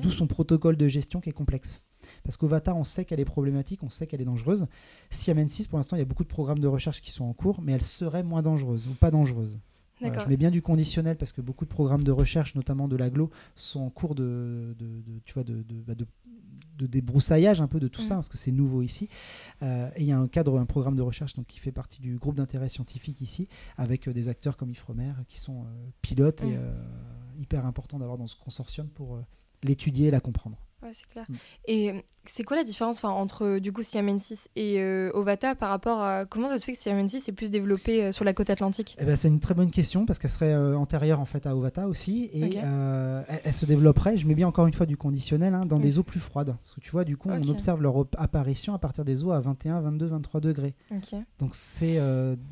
d'où 0.01 0.09
son 0.09 0.27
protocole 0.27 0.77
de 0.77 0.87
gestion 0.87 1.21
qui 1.21 1.29
est 1.29 1.33
complexe. 1.33 1.81
Parce 2.23 2.37
qu'Ovata, 2.37 2.75
on 2.75 2.83
sait 2.83 3.05
qu'elle 3.05 3.19
est 3.19 3.25
problématique, 3.25 3.83
on 3.83 3.89
sait 3.89 4.07
qu'elle 4.07 4.21
est 4.21 4.25
dangereuse. 4.25 4.67
Siamensis, 5.09 5.67
pour 5.67 5.77
l'instant, 5.79 5.95
il 5.95 5.99
y 5.99 6.03
a 6.03 6.05
beaucoup 6.05 6.23
de 6.23 6.29
programmes 6.29 6.59
de 6.59 6.67
recherche 6.67 7.01
qui 7.01 7.11
sont 7.11 7.25
en 7.25 7.33
cours, 7.33 7.61
mais 7.61 7.73
elle 7.73 7.83
serait 7.83 8.23
moins 8.23 8.41
dangereuse 8.41 8.87
ou 8.87 8.93
pas 8.93 9.11
dangereuse. 9.11 9.59
Je 10.01 10.27
mets 10.27 10.37
bien 10.37 10.51
du 10.51 10.61
conditionnel 10.61 11.17
parce 11.17 11.31
que 11.31 11.41
beaucoup 11.41 11.65
de 11.65 11.69
programmes 11.69 12.03
de 12.03 12.11
recherche, 12.11 12.55
notamment 12.55 12.87
de 12.87 12.95
l'aglo, 12.95 13.29
sont 13.55 13.81
en 13.81 13.89
cours 13.89 14.15
de, 14.15 14.75
tu 15.25 15.33
vois, 15.33 15.43
de, 15.43 15.63
bah, 15.85 15.95
de 16.77 16.87
débroussaillage 16.87 17.61
un 17.61 17.67
peu 17.67 17.79
de 17.79 17.87
tout 17.87 18.01
ça, 18.01 18.13
mm. 18.13 18.17
parce 18.17 18.29
que 18.29 18.37
c'est 18.37 18.51
nouveau 18.51 18.81
ici. 18.81 19.09
Euh, 19.61 19.89
et 19.95 20.01
il 20.01 20.07
y 20.07 20.11
a 20.11 20.19
un 20.19 20.27
cadre, 20.27 20.57
un 20.59 20.65
programme 20.65 20.95
de 20.95 21.01
recherche 21.01 21.33
donc, 21.35 21.47
qui 21.47 21.59
fait 21.59 21.71
partie 21.71 22.01
du 22.01 22.17
groupe 22.17 22.35
d'intérêt 22.35 22.69
scientifique 22.69 23.21
ici, 23.21 23.47
avec 23.75 24.07
euh, 24.07 24.13
des 24.13 24.29
acteurs 24.29 24.57
comme 24.57 24.69
Ifremer, 24.69 25.13
qui 25.27 25.39
sont 25.39 25.61
euh, 25.61 25.89
pilotes 26.01 26.43
et 26.43 26.57
mm. 26.57 27.41
hyper 27.41 27.65
important 27.65 27.99
d'avoir 27.99 28.17
dans 28.17 28.27
ce 28.27 28.35
consortium 28.35 28.87
pour 28.87 29.19
l'étudier 29.63 30.07
et 30.07 30.11
la 30.11 30.19
comprendre. 30.19 30.57
Ouais, 30.81 30.93
c'est 30.93 31.07
clair. 31.07 31.25
Mm. 31.27 31.35
Et 31.65 32.05
c'est 32.29 32.43
quoi 32.43 32.57
la 32.57 32.63
différence 32.63 33.03
entre 33.03 33.45
euh, 33.45 33.59
du 33.59 33.71
coup 33.71 33.83
Siamensis 33.83 34.49
et 34.55 34.79
euh, 34.79 35.11
Ovata 35.13 35.55
par 35.55 35.69
rapport 35.69 36.01
à 36.01 36.25
comment 36.25 36.47
ça 36.47 36.57
se 36.57 36.65
fait 36.65 36.73
que 36.73 36.77
Siamensis 36.77 37.27
est 37.27 37.31
plus 37.31 37.51
développé 37.51 38.11
sur 38.11 38.25
la 38.25 38.33
côte 38.33 38.49
atlantique? 38.49 38.95
Eh 38.99 39.05
ben, 39.05 39.15
C'est 39.15 39.27
une 39.27 39.39
très 39.39 39.53
bonne 39.53 39.71
question 39.71 40.05
parce 40.05 40.19
qu'elle 40.19 40.31
serait 40.31 40.55
antérieure 40.55 41.19
en 41.19 41.25
fait 41.25 41.45
à 41.45 41.55
Ovata 41.55 41.87
aussi 41.87 42.29
et 42.33 42.57
elle, 43.43 43.53
se 43.53 43.65
développerait, 43.65 44.17
je 44.17 44.27
mets 44.27 44.35
bien 44.35 44.47
encore 44.47 44.67
une 44.67 44.73
fois 44.73 44.85
du 44.85 44.97
conditionnel, 44.97 45.53
hein, 45.53 45.65
dans 45.65 45.79
des 45.79 45.99
eaux 45.99 46.03
plus 46.03 46.19
froides. 46.19 46.55
Parce 46.63 46.75
que 46.75 46.81
tu 46.81 46.91
vois, 46.91 47.03
du 47.03 47.17
coup, 47.17 47.29
on 47.29 47.49
observe 47.49 47.81
leur 47.81 48.05
apparition 48.17 48.73
à 48.73 48.79
partir 48.79 49.05
des 49.05 49.23
eaux 49.23 49.31
à 49.31 49.39
21, 49.39 49.81
22, 49.81 50.05
23 50.07 50.41
degrés. 50.41 50.73
Donc 51.39 51.51
c'est 51.53 51.99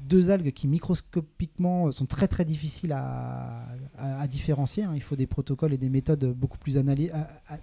deux 0.07 0.29
algues 0.29 0.51
qui 0.51 0.67
microscopiquement 0.67 1.91
sont 1.91 2.05
très 2.05 2.27
très 2.27 2.45
difficiles 2.45 2.93
à, 2.93 3.65
à, 3.97 4.27
différencier. 4.27 4.83
Hein. 4.83 4.93
Il 4.95 5.01
faut 5.01 5.15
des 5.15 5.27
protocoles 5.27 5.73
et 5.73 5.77
des 5.77 5.89
méthodes 5.89 6.25
beaucoup 6.33 6.57
plus 6.57 6.77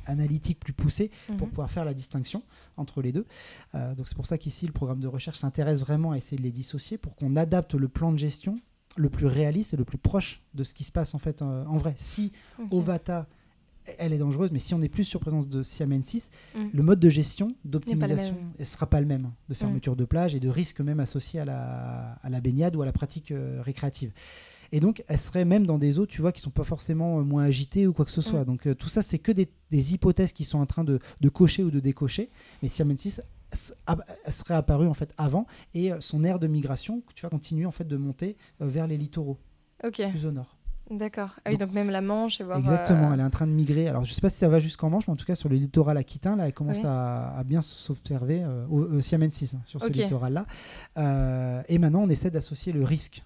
analytiques 0.07 0.61
plus 0.61 0.73
poussé 0.73 1.11
pour 1.27 1.47
mhm. 1.47 1.49
pouvoir 1.49 1.71
faire 1.71 1.85
la 1.85 1.95
distinction 2.03 2.43
entre 2.77 3.01
les 3.03 3.13
deux. 3.13 3.27
Euh, 3.75 3.95
donc 3.95 4.09
c'est 4.09 4.17
pour 4.17 4.27
ça 4.27 4.39
qu'ici 4.39 4.67
le 4.67 4.73
programme 4.73 5.01
de 5.01 5.09
recherche 5.09 5.39
s'intéresse 5.39 5.81
vraiment 5.81 6.13
à 6.13 6.17
essayer 6.17 6.37
de 6.37 6.43
les 6.43 6.51
dissocier 6.51 6.99
pour 6.99 7.15
qu'on 7.17 7.37
adapte 7.37 7.75
le 7.75 7.89
plan 7.89 8.13
de 8.13 8.19
gestion 8.19 8.55
le 8.97 9.09
plus 9.09 9.27
réaliste 9.27 9.73
et 9.73 9.77
le 9.77 9.85
plus 9.85 9.99
proche 9.99 10.43
de 10.55 10.65
ce 10.65 10.75
qui 10.75 10.85
se 10.85 10.93
passe 10.93 11.15
en 11.15 11.19
fait 11.19 11.41
euh, 11.41 11.65
en 11.67 11.79
vrai. 11.79 11.95
Si 11.97 12.33
Ovata 12.71 13.27
elle 13.99 14.13
est 14.13 14.19
dangereuse, 14.19 14.53
mais 14.53 14.59
si 14.59 14.75
on 14.75 14.81
est 14.81 14.89
plus 14.89 15.05
sur 15.05 15.19
présence 15.19 15.49
de 15.49 15.63
Siamensis, 15.63 16.31
mhm. 16.55 16.71
le 16.73 16.83
mode 16.83 17.01
de 17.01 17.09
gestion, 17.09 17.57
d'optimisation, 17.65 18.37
ne 18.59 18.65
sera 18.65 18.87
pas 18.87 19.01
le 19.01 19.07
même, 19.07 19.27
hein, 19.27 19.35
de 19.49 19.55
fermeture 19.55 19.97
de 19.97 20.05
plage 20.05 20.35
et 20.37 20.41
de 20.41 20.49
risque 20.49 20.81
même 20.81 21.01
associé 21.01 21.41
à 21.41 21.45
la, 21.45 22.19
à 22.23 22.31
la 22.31 22.41
baignade 22.41 22.77
ou 22.77 22.83
à 22.83 22.87
la 22.87 22.93
pratique 22.93 23.33
euh, 23.33 23.61
récréative. 23.63 24.13
Et 24.73 24.81
donc, 24.81 25.05
elle 25.07 25.19
serait 25.19 25.45
même 25.45 25.67
dans 25.67 25.79
des 25.79 25.99
eaux, 25.99 26.07
tu 26.07 26.23
vois, 26.23 26.33
qui 26.33 26.41
sont 26.41 26.51
pas 26.51 26.65
forcément 26.65 27.19
euh, 27.19 27.23
moins 27.23 27.45
agitées 27.45 27.87
ou 27.87 27.93
quoi 27.93 28.07
que 28.07 28.11
ce 28.11 28.23
soit. 28.23 28.41
Mm. 28.41 28.47
Donc, 28.47 28.67
euh, 28.67 28.75
tout 28.75 28.89
ça, 28.89 29.03
c'est 29.03 29.19
que 29.19 29.31
des, 29.31 29.49
hypothèses 29.71 30.33
qui 30.33 30.45
sont 30.45 30.59
en 30.59 30.67
train 30.67 30.83
de, 30.83 30.99
cocher 31.29 31.63
ou 31.63 31.71
de 31.71 31.79
décocher. 31.79 32.31
Mais 32.63 32.69
Siamensis 32.69 33.21
serait 33.53 34.55
apparu 34.55 34.89
en 34.89 34.95
fait 34.95 35.13
avant 35.19 35.47
et 35.75 35.93
euh, 35.93 36.01
son 36.01 36.25
aire 36.25 36.39
de 36.39 36.47
migration, 36.47 37.03
tu 37.15 37.21
vois, 37.21 37.29
continue 37.29 37.67
en 37.67 37.71
fait 37.71 37.87
de 37.87 37.99
monter 37.99 38.39
vers 38.61 38.87
les 38.87 38.97
littoraux, 38.97 39.39
plus 39.83 40.27
au 40.27 40.33
nord. 40.33 40.57
D'accord. 40.91 41.37
Ah 41.45 41.51
oui, 41.51 41.59
donc, 41.59 41.73
même 41.73 41.91
la 41.91 42.01
Manche 42.01 42.41
et 42.41 42.45
voir. 42.45 42.59
Exactement, 42.59 43.13
elle 43.13 43.21
est 43.21 43.25
en 43.25 43.31
train 43.31 43.47
de 43.47 43.53
migrer. 43.53 43.89
Alors, 43.89 44.05
je 44.05 44.13
sais 44.13 44.21
pas 44.23 44.31
si 44.31 44.39
ça 44.39 44.49
va 44.49 44.59
jusqu'en 44.59 44.89
Manche, 44.89 45.07
mais 45.07 45.13
en 45.13 45.17
tout 45.17 45.27
cas, 45.27 45.35
sur 45.35 45.51
le 45.51 45.57
littoral 45.57 45.99
aquitain, 45.99 46.35
là, 46.35 46.47
elle 46.47 46.55
commence 46.55 46.85
à, 46.85 47.43
bien 47.45 47.61
s'observer 47.61 48.43
au, 48.71 49.01
Siamensis, 49.01 49.55
hein, 49.55 49.61
sur 49.65 49.83
ce 49.83 49.89
littoral-là. 49.89 50.47
et 51.69 51.79
maintenant, 51.79 52.03
on 52.03 52.09
essaie 52.09 52.31
d'associer 52.31 52.73
le 52.73 52.85
risque 52.85 53.23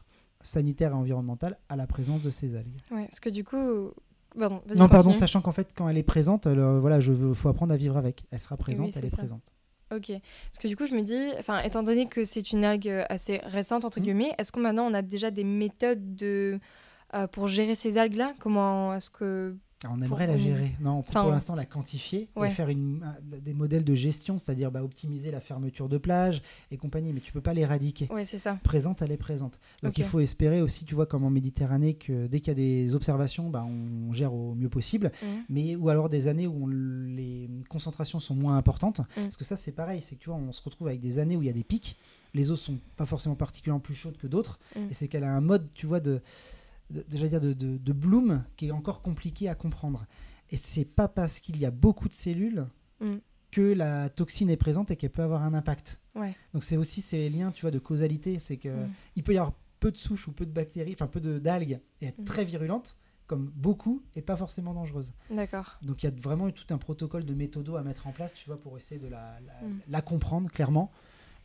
sanitaire 0.47 0.93
et 0.93 0.95
environnementale 0.95 1.59
à 1.69 1.77
la 1.77 1.87
présence 1.87 2.23
de 2.23 2.31
ces 2.31 2.55
algues. 2.55 2.81
Ouais, 2.91 3.05
parce 3.05 3.21
que 3.21 3.31
du 3.31 3.45
coup, 3.45 3.93
Pardon, 4.39 4.61
non, 4.75 4.89
pardon, 4.89 5.15
sachant 5.15 5.41
qu'en 5.41 5.53
fait, 5.53 5.69
quand 5.75 5.89
elle 5.89 5.97
est 5.97 6.03
présente, 6.03 6.47
voilà, 6.47 7.01
je 7.01 7.13
veux, 7.13 7.33
faut 7.33 7.49
apprendre 7.49 7.73
à 7.73 7.77
vivre 7.77 7.97
avec. 7.97 8.25
Elle 8.31 8.39
sera 8.39 8.57
présente, 8.57 8.95
elle 8.97 9.07
est 9.07 9.17
présente. 9.17 9.53
Ok, 9.95 10.09
parce 10.11 10.59
que 10.61 10.67
du 10.67 10.77
coup, 10.77 10.87
je 10.87 10.95
me 10.95 11.03
dis, 11.03 11.31
enfin, 11.39 11.61
étant 11.61 11.85
donné 11.85 12.07
que 12.07 12.25
c'est 12.25 12.53
une 12.53 12.65
algue 12.65 13.05
assez 13.09 13.39
récente 13.45 13.85
entre 13.85 14.01
mmh. 14.01 14.03
guillemets, 14.03 14.35
est-ce 14.37 14.51
qu'on 14.51 14.61
maintenant 14.61 14.85
on 14.91 14.95
a 14.95 15.03
déjà 15.03 15.31
des 15.31 15.45
méthodes 15.45 16.17
de 16.17 16.59
euh, 17.15 17.29
pour 17.29 17.47
gérer 17.47 17.77
ces 17.77 17.97
algues-là? 17.97 18.35
Comment 18.41 18.95
est-ce 18.95 19.11
que 19.11 19.57
on 19.93 20.01
aimerait 20.03 20.27
la 20.27 20.37
gérer. 20.37 20.73
Non, 20.81 21.03
pour, 21.03 21.15
pour 21.15 21.31
l'instant 21.31 21.55
la 21.55 21.67
quantifier 21.67 22.29
et 22.43 22.51
faire 22.51 22.69
une, 22.69 23.05
des 23.23 23.55
modèles 23.55 23.85
de 23.85 23.95
gestion, 23.95 24.39
c'est-à-dire 24.39 24.71
bah, 24.71 24.83
optimiser 24.83 25.31
la 25.31 25.41
fermeture 25.41 25.89
de 25.89 25.99
plage 25.99 26.43
et 26.71 26.77
compagnie. 26.77 27.13
Mais 27.13 27.21
tu 27.21 27.33
peux 27.33 27.41
pas 27.41 27.55
l'éradiquer. 27.55 28.09
Oui, 28.11 28.25
c'est 28.25 28.39
ça. 28.39 28.59
Présente, 28.63 29.03
elle 29.03 29.13
est 29.13 29.17
présente. 29.17 29.59
Donc 29.83 29.99
il 29.99 30.05
faut 30.05 30.21
espérer 30.21 30.63
aussi, 30.63 30.85
tu 30.85 30.95
vois, 30.95 31.07
comme 31.07 31.25
en 31.25 31.31
Méditerranée, 31.31 31.95
que 31.95 32.27
dès 32.27 32.41
qu'il 32.41 32.49
y 32.49 32.53
a 32.53 32.55
des 32.55 32.95
observations, 32.95 33.51
bah, 33.51 33.65
on 33.67 34.13
gère 34.13 34.35
au 34.35 34.55
mieux 34.55 34.69
possible. 34.69 35.13
Mmh. 35.23 35.27
Mais 35.49 35.77
ou 35.77 35.89
alors 35.89 36.09
des 36.09 36.29
années 36.29 36.47
où 36.47 36.69
les 36.69 37.49
concentrations 37.69 38.21
sont 38.21 38.35
moins 38.35 38.57
importantes, 38.57 39.01
mmh. 39.01 39.23
parce 39.23 39.37
que 39.37 39.45
ça 39.45 39.57
c'est 39.57 39.73
pareil, 39.73 40.03
c'est 40.03 40.17
que 40.17 40.21
tu 40.21 40.31
vois, 40.31 40.39
on 40.39 40.53
se 40.53 40.63
retrouve 40.63 40.89
avec 40.89 41.01
des 41.01 41.19
années 41.19 41.37
où 41.37 41.43
il 41.43 41.47
y 41.47 41.51
a 41.51 41.55
des 41.55 41.65
pics. 41.65 41.97
Les 42.35 42.51
eaux 42.51 42.57
sont 42.57 42.79
pas 42.97 43.07
forcément 43.07 43.35
particulièrement 43.35 43.81
plus 43.81 43.95
chaudes 43.95 44.17
que 44.17 44.27
d'autres, 44.27 44.59
mmh. 44.75 44.81
et 44.91 44.95
c'est 44.95 45.09
qu'elle 45.09 45.25
a 45.25 45.33
un 45.33 45.41
mode, 45.41 45.69
tu 45.75 45.87
vois, 45.87 46.01
de 46.01 46.21
de, 46.91 47.53
de, 47.53 47.77
de, 47.77 47.93
bloom 47.93 48.45
qui 48.57 48.69
est 48.69 48.71
encore 48.71 49.03
compliqué 49.03 49.49
à 49.49 49.55
comprendre. 49.55 50.07
Et 50.51 50.57
c'est 50.57 50.85
pas 50.85 51.09
parce 51.09 51.41
qu'il 51.41 51.59
y 51.59 51.67
a 51.67 51.71
beaucoup 51.71 52.09
de 52.09 52.15
cellules 52.15 52.67
mm. 53.01 53.17
que 53.51 53.61
la 53.61 54.09
toxine 54.09 54.51
est 54.51 54.57
présente 54.57 54.91
et 54.91 54.97
qu'elle 54.97 55.11
peut 55.11 55.23
avoir 55.23 55.43
un 55.43 55.55
impact. 55.55 56.01
Donc 56.55 56.65
c'est 56.65 56.77
aussi 56.77 57.03
ces 57.03 57.29
liens, 57.29 57.51
tu 57.51 57.63
vois, 57.63 57.71
de 57.71 57.79
causalité, 57.79 58.39
c'est 58.39 58.57
que 58.57 58.69
mm. 58.69 58.93
il 59.17 59.23
peut 59.23 59.35
y 59.35 59.39
avoir 59.39 59.55
peu 59.81 59.91
de 59.91 59.99
souches 59.99 60.29
ou 60.29 60.33
peu 60.33 60.47
de 60.47 60.53
bactéries, 60.53 60.93
enfin 60.95 61.07
peu 61.07 61.21
d'algues 61.21 61.81
et 62.01 62.07
être 62.07 62.21
mm. 62.21 62.25
très 62.25 62.45
virulente, 62.45 62.97
comme 63.27 63.51
beaucoup 63.55 64.03
et 64.15 64.23
pas 64.23 64.37
forcément 64.37 64.73
dangereuse. 64.73 65.13
D'accord. 65.31 65.79
Donc 65.83 66.03
il 66.03 66.07
y 66.07 66.09
a 66.09 66.13
vraiment 66.13 66.51
tout 66.51 66.73
un 66.73 66.79
protocole 66.79 67.25
de 67.25 67.35
méthodo 67.35 67.77
à 67.77 67.83
mettre 67.83 68.07
en 68.07 68.13
place, 68.13 68.33
tu 68.35 68.47
vois, 68.47 68.59
pour 68.59 68.77
essayer 68.77 69.01
de 69.01 69.09
la, 69.09 69.39
la 69.89 70.03
comprendre 70.03 70.51
clairement 70.51 70.93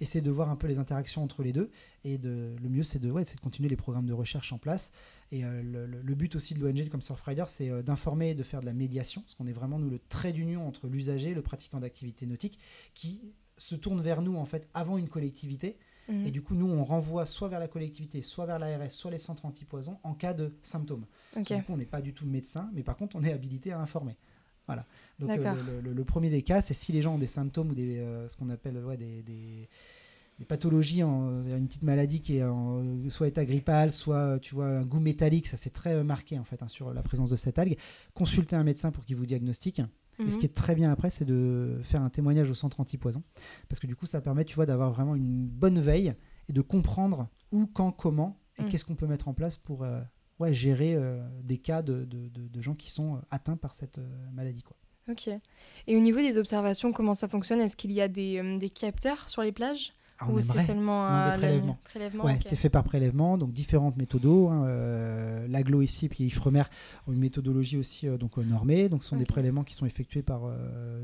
essayer 0.01 0.22
de 0.22 0.31
voir 0.31 0.50
un 0.50 0.55
peu 0.55 0.67
les 0.67 0.79
interactions 0.79 1.24
entre 1.24 1.43
les 1.43 1.53
deux. 1.53 1.70
Et 2.03 2.17
de, 2.17 2.55
le 2.62 2.70
mieux, 2.70 2.84
c'est 2.84 3.00
de, 3.00 3.10
ouais, 3.10 3.24
de 3.24 3.39
continuer 3.41 3.70
les 3.70 3.75
programmes 3.75 4.08
de 4.08 4.13
recherche 4.13 4.51
en 4.51 4.58
place. 4.58 4.91
Et 5.31 5.46
euh, 5.46 5.62
le, 6.03 6.15
but 6.15 6.36
aussi 6.36 6.53
de 6.53 6.60
l'ONG 6.60 6.89
comme 6.89 7.01
Surfrider, 7.01 7.46
c'est 7.48 7.70
euh, 7.70 7.81
d'informer 7.81 8.31
et 8.31 8.36
de 8.36 8.43
faire 8.43 8.60
de 8.60 8.65
la 8.65 8.74
médiation, 8.74 9.22
parce 9.22 9.36
qu'on 9.36 9.48
est 9.48 9.53
vraiment, 9.53 9.79
nous, 9.79 9.89
le 9.89 10.00
trait 10.00 10.34
d'union 10.34 10.67
entre 10.67 10.88
l'usager, 10.88 11.34
le 11.34 11.41
pratiquant 11.41 11.79
d'activité 11.79 12.25
nautique, 12.25 12.60
qui 12.93 13.34
se 13.58 13.75
tourne 13.75 14.01
vers 14.01 14.22
nous, 14.22 14.36
en 14.36 14.46
fait, 14.46 14.67
avant 14.74 14.98
une 14.98 15.08
collectivité. 15.08 15.77
Mhm. 16.10 16.25
Et 16.25 16.31
du 16.31 16.41
coup, 16.41 16.55
nous, 16.55 16.67
on 16.67 16.84
renvoie 16.84 17.25
soit 17.25 17.48
vers 17.48 17.60
la 17.60 17.67
collectivité, 17.67 18.22
soit 18.22 18.46
vers 18.46 18.60
l'ARS, 18.60 18.91
soit 18.91 19.12
les 19.12 19.20
centres 19.20 19.46
antipoison 19.46 20.00
en 20.03 20.15
cas 20.15 20.34
de 20.34 20.58
symptômes. 20.63 21.05
Du 21.36 21.43
coup, 21.43 21.74
on 21.74 21.77
n'est 21.77 21.86
pas 21.86 22.01
du 22.01 22.13
tout 22.13 22.25
médecin, 22.25 22.70
mais 22.74 22.84
par 22.84 22.98
contre, 22.98 23.15
on 23.15 23.24
est 23.24 23.31
habilité 23.31 23.72
à 23.72 23.79
informer. 23.79 24.17
Voilà. 24.68 24.86
Donc 25.20 25.30
euh, 25.30 25.82
le, 25.82 26.03
premier 26.03 26.30
des 26.30 26.41
cas, 26.41 26.62
c'est 26.62 26.74
si 26.74 26.91
les 26.91 27.01
gens 27.01 27.15
ont 27.15 27.20
des 27.20 27.27
symptômes 27.27 27.72
ou 27.72 27.75
des, 27.75 28.03
ce 28.27 28.36
qu'on 28.36 28.50
appelle 28.50 28.77
ouais, 28.77 28.98
des, 28.98 29.22
des, 29.24 29.70
des 30.41 30.46
pathologies, 30.46 31.03
en, 31.03 31.39
une 31.41 31.68
petite 31.68 31.84
maladie 31.84 32.20
qui 32.20 32.38
est 32.38 32.44
en, 32.44 32.84
soit 33.10 33.27
état 33.27 33.46
grippal, 33.46 33.91
soit 33.91 34.39
tu 34.39 34.56
vois 34.56 34.65
un 34.65 34.86
goût 34.86 35.00
métallique, 35.00 35.48
ça 35.48 35.56
c'est 35.56 35.70
très 35.70 35.94
euh, 35.94 36.03
marqué 36.03 36.39
en 36.39 36.44
fait 36.44 36.63
hein, 36.63 36.68
sur 36.68 36.94
la 36.94 37.03
présence 37.03 37.30
de 37.30 37.36
cette 37.36 37.60
algue. 37.60 37.77
Consultez 38.15 38.56
un 38.56 38.63
médecin 38.63 38.91
pour 38.91 39.06
qu'il 39.06 39.15
vous 39.15 39.27
diagnostique. 39.27 39.82
Et 40.20 40.30
ce 40.30 40.36
mhm. 40.36 40.39
qui 40.39 40.46
est 40.46 40.53
très 40.53 40.75
bien 40.75 40.91
après, 40.91 41.10
c'est 41.10 41.25
de 41.25 41.80
faire 41.84 42.01
un 42.01 42.10
témoignage 42.10 42.50
au 42.50 42.53
centre 42.53 42.80
antipoison, 42.80 43.24
parce 43.70 43.80
que 43.80 43.88
du 43.88 43.96
coup, 43.96 44.06
ça 44.06 44.22
permet, 44.22 44.46
tu 44.46 44.56
vois, 44.56 44.65
d'avoir 44.65 44.91
vraiment 44.91 45.15
une 45.15 45.48
bonne 45.48 45.80
veille 45.80 46.13
et 46.50 46.53
de 46.53 46.62
comprendre 46.62 47.27
où, 47.51 47.65
quand, 47.65 47.91
comment 47.91 48.38
et 48.58 48.63
mhm. 48.63 48.70
qu'est-ce 48.70 48.86
qu'on 48.86 48.96
peut 48.96 49.08
mettre 49.08 49.27
en 49.27 49.34
place 49.34 49.56
pour 49.56 49.84
euh, 49.84 50.01
gérer 50.50 50.95
euh, 50.95 51.21
des 51.43 51.57
cas 51.57 51.81
de, 51.81 52.05
de, 52.05 52.29
de, 52.29 52.62
gens 52.62 52.74
qui 52.74 52.89
sont 52.89 53.21
atteints 53.29 53.57
par 53.57 53.75
cette 53.75 54.00
maladie, 54.33 54.63
quoi. 54.63 54.75
Ok. 55.10 55.27
Et 55.88 55.98
au 55.98 56.00
niveau 56.00 56.19
des 56.19 56.38
observations, 56.38 56.91
comment 56.93 57.13
ça 57.13 57.27
fonctionne? 57.27 57.60
Est-ce 57.60 57.75
qu'il 57.75 57.91
y 57.91 58.01
a 58.01 58.07
des, 58.07 58.57
des 58.57 58.69
capteurs 58.69 59.29
sur 59.29 59.41
les 59.41 59.51
plages? 59.51 59.93
Ah, 60.21 60.29
Ou 60.29 60.39
c'est 60.39 60.59
seulement 60.59 61.05
un 61.05 61.31
prélèvement. 61.37 61.77
ouais, 62.23 62.37
c'est 62.45 62.55
fait 62.55 62.69
par 62.69 62.83
prélèvement, 62.83 63.37
donc 63.37 63.51
différentes 63.51 63.97
méthodes. 63.97 64.21
Hein, 64.25 64.65
euh, 64.67 65.47
L'aglo 65.47 65.81
ici, 65.81 66.09
puis 66.09 66.25
Ifremer 66.25 66.63
ont 67.07 67.13
une 67.13 67.19
méthodologie 67.19 67.77
aussi 67.77 68.07
euh, 68.07 68.17
donc 68.17 68.37
euh, 68.37 68.43
normée. 68.43 68.89
Donc 68.89 69.03
ce 69.03 69.09
sont 69.09 69.15
des 69.15 69.25
prélèvements 69.25 69.63
qui 69.63 69.73
sont 69.73 69.85
effectués 69.85 70.21
par 70.21 70.41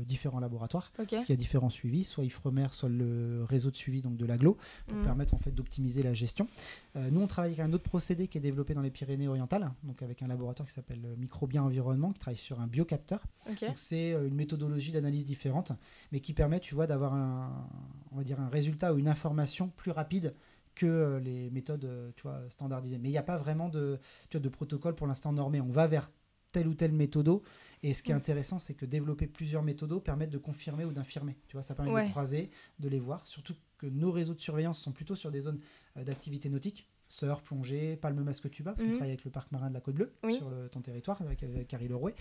différents 0.06 0.40
laboratoires. 0.40 0.92
Il 1.10 1.28
y 1.28 1.32
a 1.32 1.36
différents 1.36 1.70
suivis, 1.70 2.04
soit 2.04 2.24
Ifremer, 2.24 2.68
soit 2.70 2.88
le 2.88 3.44
réseau 3.48 3.70
de 3.70 3.76
suivi 3.76 4.02
donc 4.02 4.16
de 4.16 4.26
l'aglo, 4.26 4.56
pour 4.86 4.98
mm. 4.98 5.04
permettre 5.04 5.34
en 5.34 5.38
fait 5.38 5.50
d'optimiser 5.50 6.02
la 6.02 6.14
gestion. 6.14 6.48
nous, 6.94 7.20
on 7.20 7.26
travaille 7.26 7.52
avec 7.52 7.64
un 7.64 7.72
autre 7.72 7.84
procédé 7.84 8.28
qui 8.28 8.38
est 8.38 8.40
développé 8.40 8.74
dans 8.74 8.82
les 8.82 8.90
Pyrénées-Orientales, 8.90 9.70
donc 9.82 10.02
avec 10.02 10.22
un 10.22 10.28
laboratoire 10.28 10.68
qui 10.68 10.74
s'appelle 10.74 11.00
Microbien 11.18 11.62
Environnement, 11.62 12.12
qui 12.12 12.20
travaille 12.20 12.38
sur 12.38 12.60
un 12.60 12.66
biocapteur. 12.66 13.20
Donc 13.46 13.72
c'est 13.76 14.10
une 14.10 14.34
méthodologie 14.34 14.92
d'analyse 14.92 15.24
différente, 15.24 15.72
mais 16.12 16.20
qui 16.20 16.32
permet, 16.32 16.60
tu 16.60 16.74
vois, 16.74 16.86
d'avoir 16.86 17.14
un, 17.14 17.66
on 18.12 18.16
va 18.16 18.24
dire 18.24 18.40
un 18.40 18.48
résultat 18.48 18.92
ou 18.92 18.98
une 18.98 19.07
information 19.08 19.68
plus 19.68 19.90
rapide 19.90 20.34
que 20.78 20.86
euh, 20.86 21.20
les 21.20 21.50
méthodes 21.50 21.84
euh, 21.84 22.10
tu 22.16 22.22
vois, 22.22 22.40
standardisées. 22.48 22.98
Mais 22.98 23.08
il 23.08 23.12
n'y 23.12 23.18
a 23.18 23.22
pas 23.22 23.36
vraiment 23.36 23.68
de, 23.68 23.98
tu 24.30 24.36
vois, 24.38 24.42
de 24.42 24.48
protocole 24.48 24.94
pour 24.94 25.06
l'instant 25.06 25.32
normé. 25.32 25.60
On 25.60 25.70
va 25.70 25.86
vers 25.86 26.10
telle 26.52 26.68
ou 26.68 26.74
telle 26.74 26.92
méthode. 26.92 27.40
Et 27.82 27.94
ce 27.94 28.02
qui 28.02 28.12
est 28.12 28.14
mm. 28.14 28.18
intéressant, 28.18 28.58
c'est 28.58 28.74
que 28.74 28.86
développer 28.86 29.26
plusieurs 29.26 29.62
méthodes 29.62 30.02
permet 30.02 30.26
de 30.26 30.38
confirmer 30.38 30.84
ou 30.84 30.92
d'infirmer. 30.92 31.36
Tu 31.48 31.54
vois, 31.56 31.62
ça 31.62 31.74
permet 31.74 32.06
de 32.06 32.10
croiser, 32.10 32.50
de 32.78 32.88
les 32.88 33.00
voir. 33.00 33.26
Surtout 33.26 33.54
que 33.76 33.86
nos 33.86 34.10
réseaux 34.10 34.34
de 34.34 34.40
surveillance 34.40 34.78
sont 34.78 34.92
plutôt 34.92 35.14
sur 35.14 35.30
des 35.30 35.40
zones 35.40 35.60
euh, 35.96 36.04
d'activité 36.04 36.48
nautique. 36.48 36.88
Surf, 37.10 37.42
plongée, 37.42 37.96
palme 37.96 38.22
masque 38.22 38.50
tuba, 38.50 38.72
parce 38.72 38.82
qu'on 38.82 38.88
mm. 38.88 38.96
travaille 38.96 39.10
avec 39.12 39.24
le 39.24 39.30
parc 39.30 39.50
marin 39.50 39.70
de 39.70 39.74
la 39.74 39.80
Côte 39.80 39.94
Bleue 39.94 40.12
sur 40.30 40.50
le, 40.50 40.68
ton 40.68 40.82
territoire, 40.82 41.22
avec, 41.22 41.42
Carrie 41.66 41.88
Lerouet. 41.88 42.14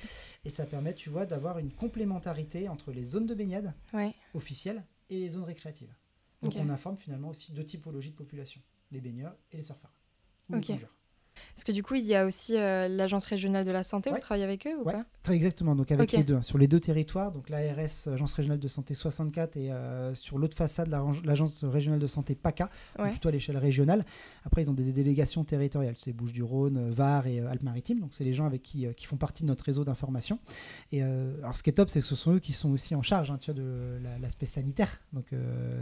Et 0.45 0.49
ça 0.49 0.65
permet, 0.65 0.93
tu 0.93 1.09
vois, 1.09 1.25
d'avoir 1.25 1.59
une 1.59 1.73
complémentarité 1.73 2.69
entre 2.69 2.93
les 2.93 3.03
zones 3.03 3.25
de 3.25 3.35
baignade 3.35 3.73
officielles 4.33 4.85
et 5.09 5.19
les 5.19 5.29
zones 5.31 5.43
récréatives. 5.43 5.93
Donc 6.41 6.53
on 6.55 6.69
informe 6.69 6.97
finalement 6.97 7.29
aussi 7.29 7.51
deux 7.51 7.65
typologies 7.65 8.11
de 8.11 8.15
population, 8.15 8.61
les 8.91 9.01
baigneurs 9.01 9.35
et 9.51 9.57
les 9.57 9.63
surfeurs. 9.63 9.91
Ou 10.49 10.55
les 10.55 10.61
plongeurs. 10.61 10.93
Parce 11.55 11.63
que 11.63 11.71
du 11.71 11.83
coup, 11.83 11.95
il 11.95 12.05
y 12.05 12.15
a 12.15 12.25
aussi 12.25 12.55
euh, 12.55 12.87
l'Agence 12.87 13.25
régionale 13.25 13.65
de 13.65 13.71
la 13.71 13.83
santé, 13.83 14.11
vous 14.11 14.19
travaillez 14.19 14.43
avec 14.43 14.67
eux 14.67 14.75
ou 14.79 14.83
pas? 14.83 15.05
Très 15.23 15.35
exactement, 15.35 15.75
donc 15.75 15.91
avec 15.91 16.11
les 16.11 16.23
deux. 16.23 16.35
Hein. 16.35 16.41
Sur 16.41 16.57
les 16.57 16.67
deux 16.67 16.79
territoires, 16.79 17.31
donc 17.31 17.49
l'ARS, 17.49 18.07
Agence 18.07 18.33
régionale 18.33 18.59
de 18.59 18.67
santé 18.67 18.95
64, 18.95 19.57
et 19.57 19.71
euh, 19.71 20.15
sur 20.15 20.37
l'autre 20.37 20.55
façade, 20.55 20.89
l'Agence 21.23 21.63
régionale 21.63 21.99
de 21.99 22.07
santé 22.07 22.35
PACA, 22.35 22.69
plutôt 22.95 23.29
à 23.29 23.31
l'échelle 23.31 23.57
régionale. 23.57 24.05
Après, 24.45 24.61
ils 24.61 24.69
ont 24.69 24.73
des 24.73 24.91
délégations 24.91 25.43
territoriales, 25.43 25.95
c'est 25.97 26.13
Bouches-du-Rhône, 26.13 26.91
Var 26.91 27.27
et 27.27 27.39
euh, 27.39 27.49
Alpes-Maritimes, 27.49 27.99
donc 27.99 28.13
c'est 28.13 28.23
les 28.23 28.33
gens 28.33 28.45
avec 28.45 28.61
qui, 28.61 28.87
qui 28.95 29.05
font 29.05 29.17
partie 29.17 29.43
de 29.43 29.47
notre 29.47 29.63
réseau 29.63 29.83
d'information. 29.83 30.39
Et 30.91 31.01
alors, 31.01 31.55
ce 31.55 31.63
qui 31.63 31.69
est 31.69 31.73
top, 31.73 31.89
c'est 31.89 31.99
que 31.99 32.05
ce 32.05 32.15
sont 32.15 32.35
eux 32.35 32.39
qui 32.39 32.53
sont 32.53 32.71
aussi 32.71 32.95
en 32.95 33.01
charge 33.01 33.31
hein, 33.31 33.37
tu 33.39 33.51
vois, 33.51 33.61
de 33.61 33.99
l'aspect 34.21 34.45
sanitaire. 34.45 35.01
Donc, 35.13 35.25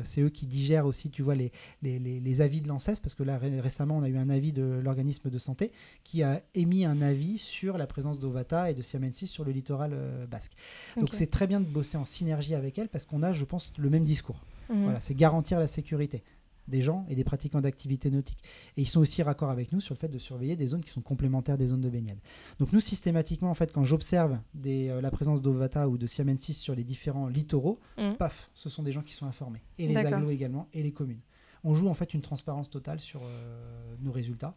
c'est 0.04 0.22
eux 0.22 0.30
qui 0.30 0.46
digèrent 0.46 0.86
aussi, 0.86 1.10
tu 1.10 1.22
vois, 1.22 1.36
les, 1.36 1.52
les, 1.82 2.00
les 2.00 2.42
avis 2.42 2.62
de 2.62 2.68
l'ANSES, 2.68 3.00
parce 3.02 3.16
que 3.16 3.24
là, 3.24 3.38
récemment, 3.38 3.98
on 3.98 4.04
a 4.04 4.10
eu 4.10 4.18
un 4.18 4.30
avis 4.30 4.52
de 4.52 4.64
l'organisme 4.64 5.30
de 5.30 5.38
santé 5.46 5.72
qui 6.04 6.24
a 6.24 6.42
émis 6.54 6.86
un 6.86 7.02
avis 7.02 7.38
sur 7.38 7.78
la 7.78 7.88
présence 7.88 8.20
d'Ovata 8.20 8.70
et 8.70 8.74
de 8.74 8.82
Siamensis 8.82 9.28
sur 9.28 9.46
le 9.46 9.52
littoral 9.52 9.92
euh, 9.94 10.26
basque. 10.28 10.54
Donc 10.98 11.14
c'est 11.14 11.28
très 11.28 11.48
bien 11.48 11.60
de 11.60 11.66
bosser 11.66 11.98
en 11.98 12.06
synergie 12.06 12.56
avec 12.56 12.78
elle 12.78 12.90
parce 12.90 13.06
qu'on 13.06 13.24
a, 13.24 13.34
je 13.34 13.46
pense, 13.46 13.72
le 13.78 13.90
même 13.90 14.04
discours. 14.04 14.42
Mhm. 14.70 14.84
Voilà, 14.84 15.00
c'est 15.00 15.16
garantir 15.16 15.60
la 15.60 15.68
sécurité 15.68 16.24
des 16.68 16.82
gens 16.82 17.06
et 17.10 17.16
des 17.16 17.24
pratiquants 17.24 17.62
d'activité 17.62 18.10
nautique. 18.10 18.40
Et 18.76 18.82
ils 18.82 18.88
sont 18.88 19.00
aussi 19.00 19.22
raccord 19.22 19.50
avec 19.50 19.72
nous 19.72 19.80
sur 19.80 19.94
le 19.94 20.00
fait 20.00 20.08
de 20.08 20.18
surveiller 20.18 20.56
des 20.56 20.68
zones 20.68 20.84
qui 20.84 20.90
sont 20.90 21.02
complémentaires 21.02 21.58
des 21.58 21.68
zones 21.68 21.82
de 21.82 21.90
baignade. 21.90 22.18
Donc 22.60 22.74
nous, 22.74 22.80
systématiquement, 22.80 23.52
en 23.52 23.54
fait, 23.54 23.72
quand 23.72 23.84
j'observe 23.84 24.40
euh, 24.66 25.02
la 25.02 25.12
présence 25.12 25.42
d'Ovata 25.42 25.88
ou 25.88 25.98
de 25.98 26.08
Siamensis 26.08 26.56
sur 26.56 26.76
les 26.76 26.84
différents 26.84 27.28
littoraux, 27.28 27.80
mhm. 27.98 28.16
paf, 28.16 28.50
ce 28.54 28.70
sont 28.70 28.84
des 28.84 28.92
gens 28.92 29.04
qui 29.04 29.14
sont 29.14 29.28
informés. 29.28 29.62
Et 29.78 29.88
les 29.88 29.98
agglos 29.98 30.32
également, 30.32 30.68
et 30.74 30.82
les 30.82 30.92
communes 30.92 31.22
on 31.66 31.76
joue 31.76 31.90
en 31.90 31.94
fait 31.94 32.14
une 32.14 32.22
transparence 32.22 32.70
totale 32.70 33.02
sur 33.02 33.22
euh, 33.24 33.96
nos 34.00 34.12
résultats. 34.12 34.54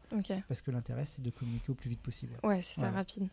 Parce 0.47 0.63
que 0.63 0.71
l'intérêt, 0.71 1.05
c'est 1.05 1.23
de 1.23 1.31
communiquer 1.31 1.73
au 1.73 1.75
plus 1.75 1.91
vite 1.91 2.01
possible. 2.01 2.35
Ouais, 2.45 2.61
c'est 2.61 2.81
ça, 2.81 2.91
rapide. 2.91 3.27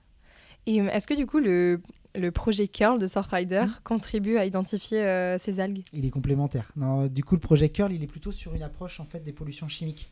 Et 0.66 0.82
euh, 0.82 0.90
est-ce 0.90 1.06
que 1.06 1.14
du 1.14 1.28
coup, 1.28 1.40
le, 1.40 1.82
le 2.16 2.32
projet 2.32 2.68
Curl 2.68 2.98
de 2.98 3.06
Surfrider 3.06 3.66
mmh. 3.68 3.80
contribue 3.84 4.38
à 4.38 4.46
identifier 4.46 5.04
euh, 5.04 5.38
ces 5.38 5.60
algues? 5.60 5.84
Il 5.94 6.06
est 6.06 6.10
complémentaire. 6.10 6.72
Non, 6.76 7.06
du 7.06 7.24
coup, 7.24 7.36
le 7.36 7.42
projet 7.42 7.70
Curl, 7.70 7.92
il 7.92 8.02
est 8.02 8.08
plutôt 8.08 8.32
sur 8.32 8.56
une 8.56 8.64
approche 8.64 9.00
en 9.00 9.06
fait 9.06 9.20
des 9.20 9.34
pollutions 9.34 9.68
chimiques. 9.68 10.12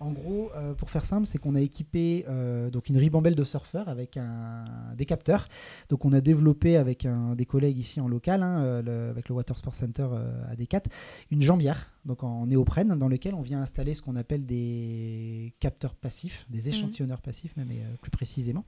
En 0.00 0.12
gros, 0.12 0.50
euh, 0.56 0.74
pour 0.74 0.90
faire 0.90 1.04
simple, 1.04 1.26
c'est 1.26 1.38
qu'on 1.38 1.54
a 1.54 1.60
équipé 1.60 2.24
euh, 2.28 2.70
donc 2.70 2.88
une 2.88 2.96
ribambelle 2.96 3.36
de 3.36 3.44
surfeurs 3.44 3.88
avec 3.88 4.16
un, 4.16 4.64
des 4.96 5.06
capteurs. 5.06 5.48
Donc 5.88 6.04
on 6.04 6.12
a 6.12 6.20
développé 6.20 6.76
avec 6.76 7.06
un, 7.06 7.34
des 7.34 7.46
collègues 7.46 7.78
ici 7.78 8.00
en 8.00 8.08
local, 8.08 8.42
hein, 8.42 8.60
euh, 8.62 9.10
avec 9.10 9.28
le 9.28 9.34
Water 9.34 9.56
Sports 9.56 9.74
Center 9.74 10.08
à 10.48 10.54
D4, 10.56 10.84
une 11.30 11.42
jambière 11.42 11.90
donc 12.04 12.22
en 12.22 12.46
néoprène 12.46 12.98
dans 12.98 13.08
lequel 13.08 13.34
on 13.34 13.40
vient 13.40 13.62
installer 13.62 13.94
ce 13.94 14.02
qu'on 14.02 14.16
appelle 14.16 14.44
des 14.44 15.54
capteurs 15.58 15.94
passifs, 15.94 16.44
des 16.50 16.62
mhm. 16.62 16.68
échantillonneurs 16.68 17.22
passifs 17.22 17.56
même 17.56 17.70
plus 18.02 18.10
précisément, 18.10 18.66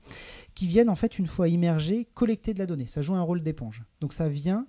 qui 0.55 0.65
viennent 0.65 0.89
en 0.89 0.95
fait 0.95 1.19
une 1.19 1.27
fois 1.27 1.47
immergés 1.47 2.05
collecter 2.15 2.53
de 2.53 2.59
la 2.59 2.65
donnée. 2.65 2.87
Ça 2.87 3.03
joue 3.03 3.13
un 3.13 3.21
rôle 3.21 3.43
d'éponge. 3.43 3.83
Donc 4.01 4.13
ça 4.13 4.27
vient 4.27 4.65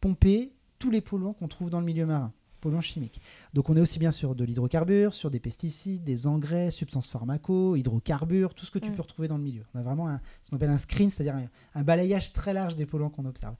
pomper 0.00 0.52
tous 0.80 0.90
les 0.90 1.00
polluants 1.00 1.32
qu'on 1.32 1.48
trouve 1.48 1.70
dans 1.70 1.80
le 1.80 1.86
milieu 1.86 2.06
marin 2.06 2.32
polluants 2.58 2.80
chimiques. 2.80 3.20
Donc 3.54 3.70
on 3.70 3.76
est 3.76 3.80
aussi 3.80 3.98
bien 3.98 4.10
sur 4.10 4.34
de 4.34 4.44
l'hydrocarbure, 4.44 5.14
sur 5.14 5.30
des 5.30 5.40
pesticides, 5.40 6.04
des 6.04 6.26
engrais, 6.26 6.70
substances 6.70 7.08
pharmaco, 7.08 7.76
hydrocarbures, 7.76 8.54
tout 8.54 8.66
ce 8.66 8.70
que 8.70 8.78
tu 8.78 8.90
mm. 8.90 8.94
peux 8.94 9.02
retrouver 9.02 9.28
dans 9.28 9.36
le 9.36 9.42
milieu. 9.42 9.64
On 9.74 9.78
a 9.78 9.82
vraiment 9.82 10.08
un, 10.08 10.20
ce 10.42 10.50
qu'on 10.50 10.56
appelle 10.56 10.70
un 10.70 10.78
screen, 10.78 11.10
c'est-à-dire 11.10 11.36
un, 11.74 11.82
balayage 11.82 12.32
très 12.32 12.52
large 12.52 12.76
des 12.76 12.86
polluants 12.86 13.10
qu'on 13.10 13.24
observe. 13.24 13.54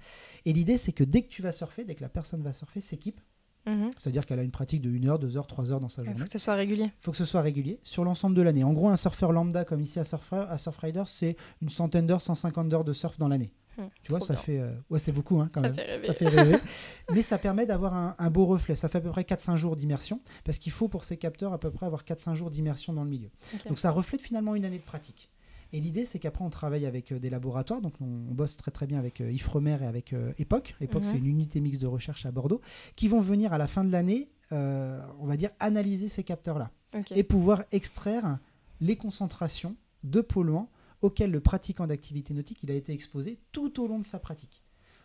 Et 0.44 0.52
l'idée, 0.52 0.78
c'est 0.78 0.92
que 0.92 1.04
dès 1.04 1.22
que 1.22 1.28
tu 1.28 1.42
vas 1.42 1.52
surfer, 1.52 1.84
dès 1.84 1.94
que 1.94 2.02
la 2.02 2.08
personne 2.08 2.42
va 2.42 2.52
surfer, 2.52 2.80
s'équipe 2.80 3.20
Mhm. 3.68 3.90
C'est-à-dire 3.96 4.24
qu'elle 4.24 4.38
a 4.38 4.42
une 4.42 4.50
pratique 4.50 4.80
de 4.80 4.90
1 4.90 5.08
heure, 5.08 5.18
2 5.18 5.36
heures, 5.36 5.46
3 5.46 5.72
heures 5.72 5.80
dans 5.80 5.88
sa 5.88 6.02
Il 6.02 6.06
journée. 6.06 6.20
faut 6.20 6.24
que 6.24 6.32
ça 6.32 6.38
soit 6.38 6.54
régulier. 6.54 6.84
Il 6.84 7.04
faut 7.04 7.10
que 7.10 7.16
ce 7.16 7.24
soit 7.24 7.42
régulier 7.42 7.78
sur 7.82 8.04
l'ensemble 8.04 8.34
de 8.34 8.42
l'année. 8.42 8.64
En 8.64 8.72
gros, 8.72 8.88
un 8.88 8.96
surfeur 8.96 9.32
lambda 9.32 9.64
comme 9.64 9.80
ici 9.80 9.98
à, 9.98 10.04
Surfer, 10.04 10.44
à 10.48 10.58
Surfrider, 10.58 11.02
c'est 11.06 11.36
une 11.60 11.68
centaine 11.68 12.06
d'heures, 12.06 12.22
150 12.22 12.72
heures 12.72 12.84
de 12.84 12.92
surf 12.92 13.18
dans 13.18 13.28
l'année. 13.28 13.52
Hmm, 13.78 13.88
Tu 14.02 14.10
vois, 14.10 14.20
ça 14.20 14.34
bien. 14.34 14.42
fait. 14.42 14.58
euh, 14.58 14.72
Ouais, 14.90 14.98
c'est 14.98 15.12
beaucoup 15.12 15.40
hein, 15.40 15.48
quand 15.52 15.60
Ça 15.62 15.68
même. 15.68 15.74
fait. 15.76 16.06
Ça 16.06 16.12
fait 16.14 16.28
rêver. 16.28 16.58
Mais 17.12 17.22
ça 17.22 17.38
permet 17.38 17.64
d'avoir 17.64 17.94
un, 17.94 18.16
un 18.18 18.30
beau 18.30 18.44
reflet. 18.46 18.74
Ça 18.74 18.88
fait 18.88 18.98
à 18.98 19.00
peu 19.00 19.10
près 19.10 19.22
4-5 19.22 19.56
jours 19.56 19.76
d'immersion. 19.76 20.20
Parce 20.44 20.58
qu'il 20.58 20.72
faut 20.72 20.88
pour 20.88 21.04
ces 21.04 21.16
capteurs 21.16 21.52
à 21.52 21.58
peu 21.58 21.70
près 21.70 21.86
avoir 21.86 22.04
4-5 22.04 22.34
jours 22.34 22.50
d'immersion 22.50 22.92
dans 22.92 23.04
le 23.04 23.10
milieu. 23.10 23.30
Donc 23.68 23.78
ça 23.78 23.90
reflète 23.90 24.20
finalement 24.20 24.54
une 24.54 24.64
année 24.64 24.78
de 24.78 24.82
pratique. 24.84 25.30
Et 25.72 25.80
l'idée, 25.80 26.06
c'est 26.06 26.18
qu'après, 26.18 26.42
on 26.44 26.48
travaille 26.50 26.86
avec 26.86 27.12
euh, 27.12 27.18
des 27.18 27.28
laboratoires. 27.28 27.82
Donc, 27.82 27.92
on, 28.00 28.06
on 28.06 28.34
bosse 28.34 28.56
très 28.56 28.70
très 28.70 28.86
bien 28.86 28.98
avec 28.98 29.20
euh, 29.20 29.30
Ifremer 29.30 29.76
et 29.82 29.86
avec 29.86 30.14
euh, 30.14 30.32
EPOC. 30.38 30.76
EPOC, 30.80 31.04
Mhm. 31.04 31.10
c'est 31.12 31.18
une 31.18 31.26
unité 31.26 31.60
mixte 31.60 31.82
de 31.82 31.86
recherche 31.86 32.24
à 32.24 32.30
Bordeaux, 32.30 32.62
qui 32.96 33.06
vont 33.06 33.20
venir 33.20 33.52
à 33.52 33.58
la 33.58 33.66
fin 33.66 33.84
de 33.84 33.92
l'année, 33.92 34.30
euh, 34.52 34.98
on 35.20 35.26
va 35.26 35.36
dire, 35.36 35.50
analyser 35.60 36.08
ces 36.08 36.24
capteurs-là 36.24 36.70
et 37.14 37.22
pouvoir 37.22 37.64
extraire 37.70 38.38
les 38.80 38.96
concentrations 38.96 39.76
de 40.04 40.22
polluants 40.22 40.70
auxquels 41.02 41.30
le 41.30 41.40
pratiquant 41.40 41.86
d'activité 41.86 42.34
nautique 42.34 42.62
il 42.62 42.70
a 42.70 42.74
été 42.74 42.92
exposé 42.92 43.38
tout 43.52 43.80
au 43.82 43.86
long 43.86 43.98
de 43.98 44.04
sa 44.06 44.18
pratique. 44.18 44.62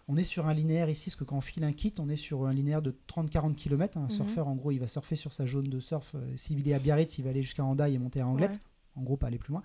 On 0.10 0.18
est 0.18 0.24
sur 0.26 0.48
un 0.48 0.54
linéaire 0.54 0.90
ici, 0.90 1.10
parce 1.10 1.16
que 1.16 1.24
quand 1.24 1.38
on 1.38 1.42
file 1.42 1.64
un 1.64 1.72
kit, 1.72 1.94
on 1.98 2.10
est 2.10 2.18
sur 2.18 2.46
un 2.46 2.54
linéaire 2.54 2.82
de 2.82 2.94
30-40 3.08 3.56
km. 3.56 3.98
Un 3.98 4.02
Mhm. 4.04 4.10
surfeur, 4.10 4.48
en 4.50 4.56
gros, 4.56 4.72
il 4.72 4.80
va 4.80 4.88
surfer 4.88 5.16
sur 5.16 5.32
sa 5.32 5.48
zone 5.48 5.70
de 5.70 5.80
surf. 5.80 6.12
euh, 6.16 6.34
S'il 6.36 6.68
est 6.68 6.74
à 6.74 6.80
Biarritz, 6.80 7.18
il 7.20 7.24
va 7.24 7.30
aller 7.30 7.42
jusqu'à 7.42 7.64
Hendaye 7.64 7.96
et 7.96 8.00
monter 8.00 8.20
à 8.20 8.28
Anglette. 8.28 8.52
Ouais. 8.52 8.58
En 8.96 9.04
gros, 9.04 9.16
pas 9.16 9.28
aller 9.28 9.38
plus 9.40 9.52
loin. 9.54 9.64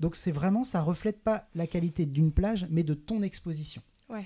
Donc, 0.00 0.16
c'est 0.16 0.32
vraiment, 0.32 0.64
ça 0.64 0.80
reflète 0.80 1.22
pas 1.22 1.48
la 1.54 1.66
qualité 1.66 2.06
d'une 2.06 2.32
plage, 2.32 2.66
mais 2.70 2.82
de 2.82 2.94
ton 2.94 3.22
exposition. 3.22 3.82
Ouais. 4.08 4.24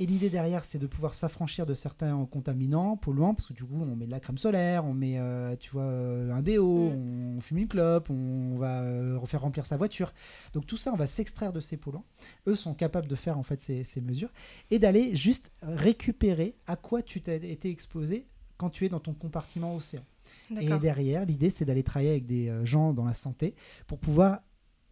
Et 0.00 0.06
l'idée 0.06 0.30
derrière, 0.30 0.64
c'est 0.64 0.78
de 0.78 0.86
pouvoir 0.86 1.12
s'affranchir 1.12 1.66
de 1.66 1.74
certains 1.74 2.24
contaminants, 2.24 2.96
polluants, 2.96 3.34
parce 3.34 3.46
que 3.46 3.52
du 3.52 3.64
coup, 3.64 3.74
on 3.78 3.94
met 3.96 4.06
de 4.06 4.10
la 4.10 4.18
crème 4.18 4.38
solaire, 4.38 4.86
on 4.86 4.94
met, 4.94 5.18
euh, 5.18 5.54
tu 5.60 5.70
vois, 5.72 5.82
euh, 5.82 6.32
un 6.32 6.40
déo, 6.40 6.88
Mm. 6.90 7.36
on 7.36 7.40
fume 7.42 7.58
une 7.58 7.68
clope, 7.68 8.08
on 8.08 8.56
va 8.56 8.80
euh, 8.80 9.18
refaire 9.18 9.42
remplir 9.42 9.66
sa 9.66 9.76
voiture. 9.76 10.12
Donc 10.54 10.64
tout 10.66 10.78
ça, 10.78 10.90
on 10.92 10.96
va 10.96 11.04
s'extraire 11.06 11.52
de 11.52 11.60
ces 11.60 11.76
polluants. 11.76 12.06
Eux 12.46 12.54
sont 12.54 12.72
capables 12.72 13.06
de 13.08 13.14
faire 13.14 13.36
en 13.38 13.42
fait 13.42 13.60
ces, 13.60 13.84
ces 13.84 14.00
mesures 14.00 14.32
et 14.70 14.78
d'aller 14.78 15.14
juste 15.14 15.52
récupérer 15.60 16.54
à 16.66 16.76
quoi 16.76 17.02
tu 17.02 17.20
t'as 17.20 17.34
été 17.34 17.68
exposé 17.68 18.26
quand 18.56 18.70
tu 18.70 18.86
es 18.86 18.88
dans 18.88 19.00
ton 19.00 19.12
compartiment 19.12 19.74
océan. 19.76 20.02
Et 20.58 20.78
derrière, 20.78 21.26
l'idée, 21.26 21.50
c'est 21.50 21.64
d'aller 21.66 21.82
travailler 21.82 22.10
avec 22.10 22.24
des 22.26 22.50
gens 22.64 22.92
dans 22.94 23.04
la 23.04 23.14
santé 23.14 23.54
pour 23.86 23.98
pouvoir 23.98 24.40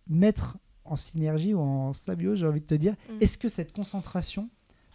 mettre 0.07 0.59
en 0.85 0.97
synergie 0.97 1.55
ou 1.55 1.61
en 1.61 1.93
symbiose, 1.93 2.39
j'ai 2.41 2.47
envie 2.47 2.61
de 2.61 2.67
te 2.67 2.75
dire, 2.75 2.95
Mm. 3.09 3.19
est-ce 3.23 3.39
que 3.39 3.49
cette 3.49 3.73
concentration 3.73 4.49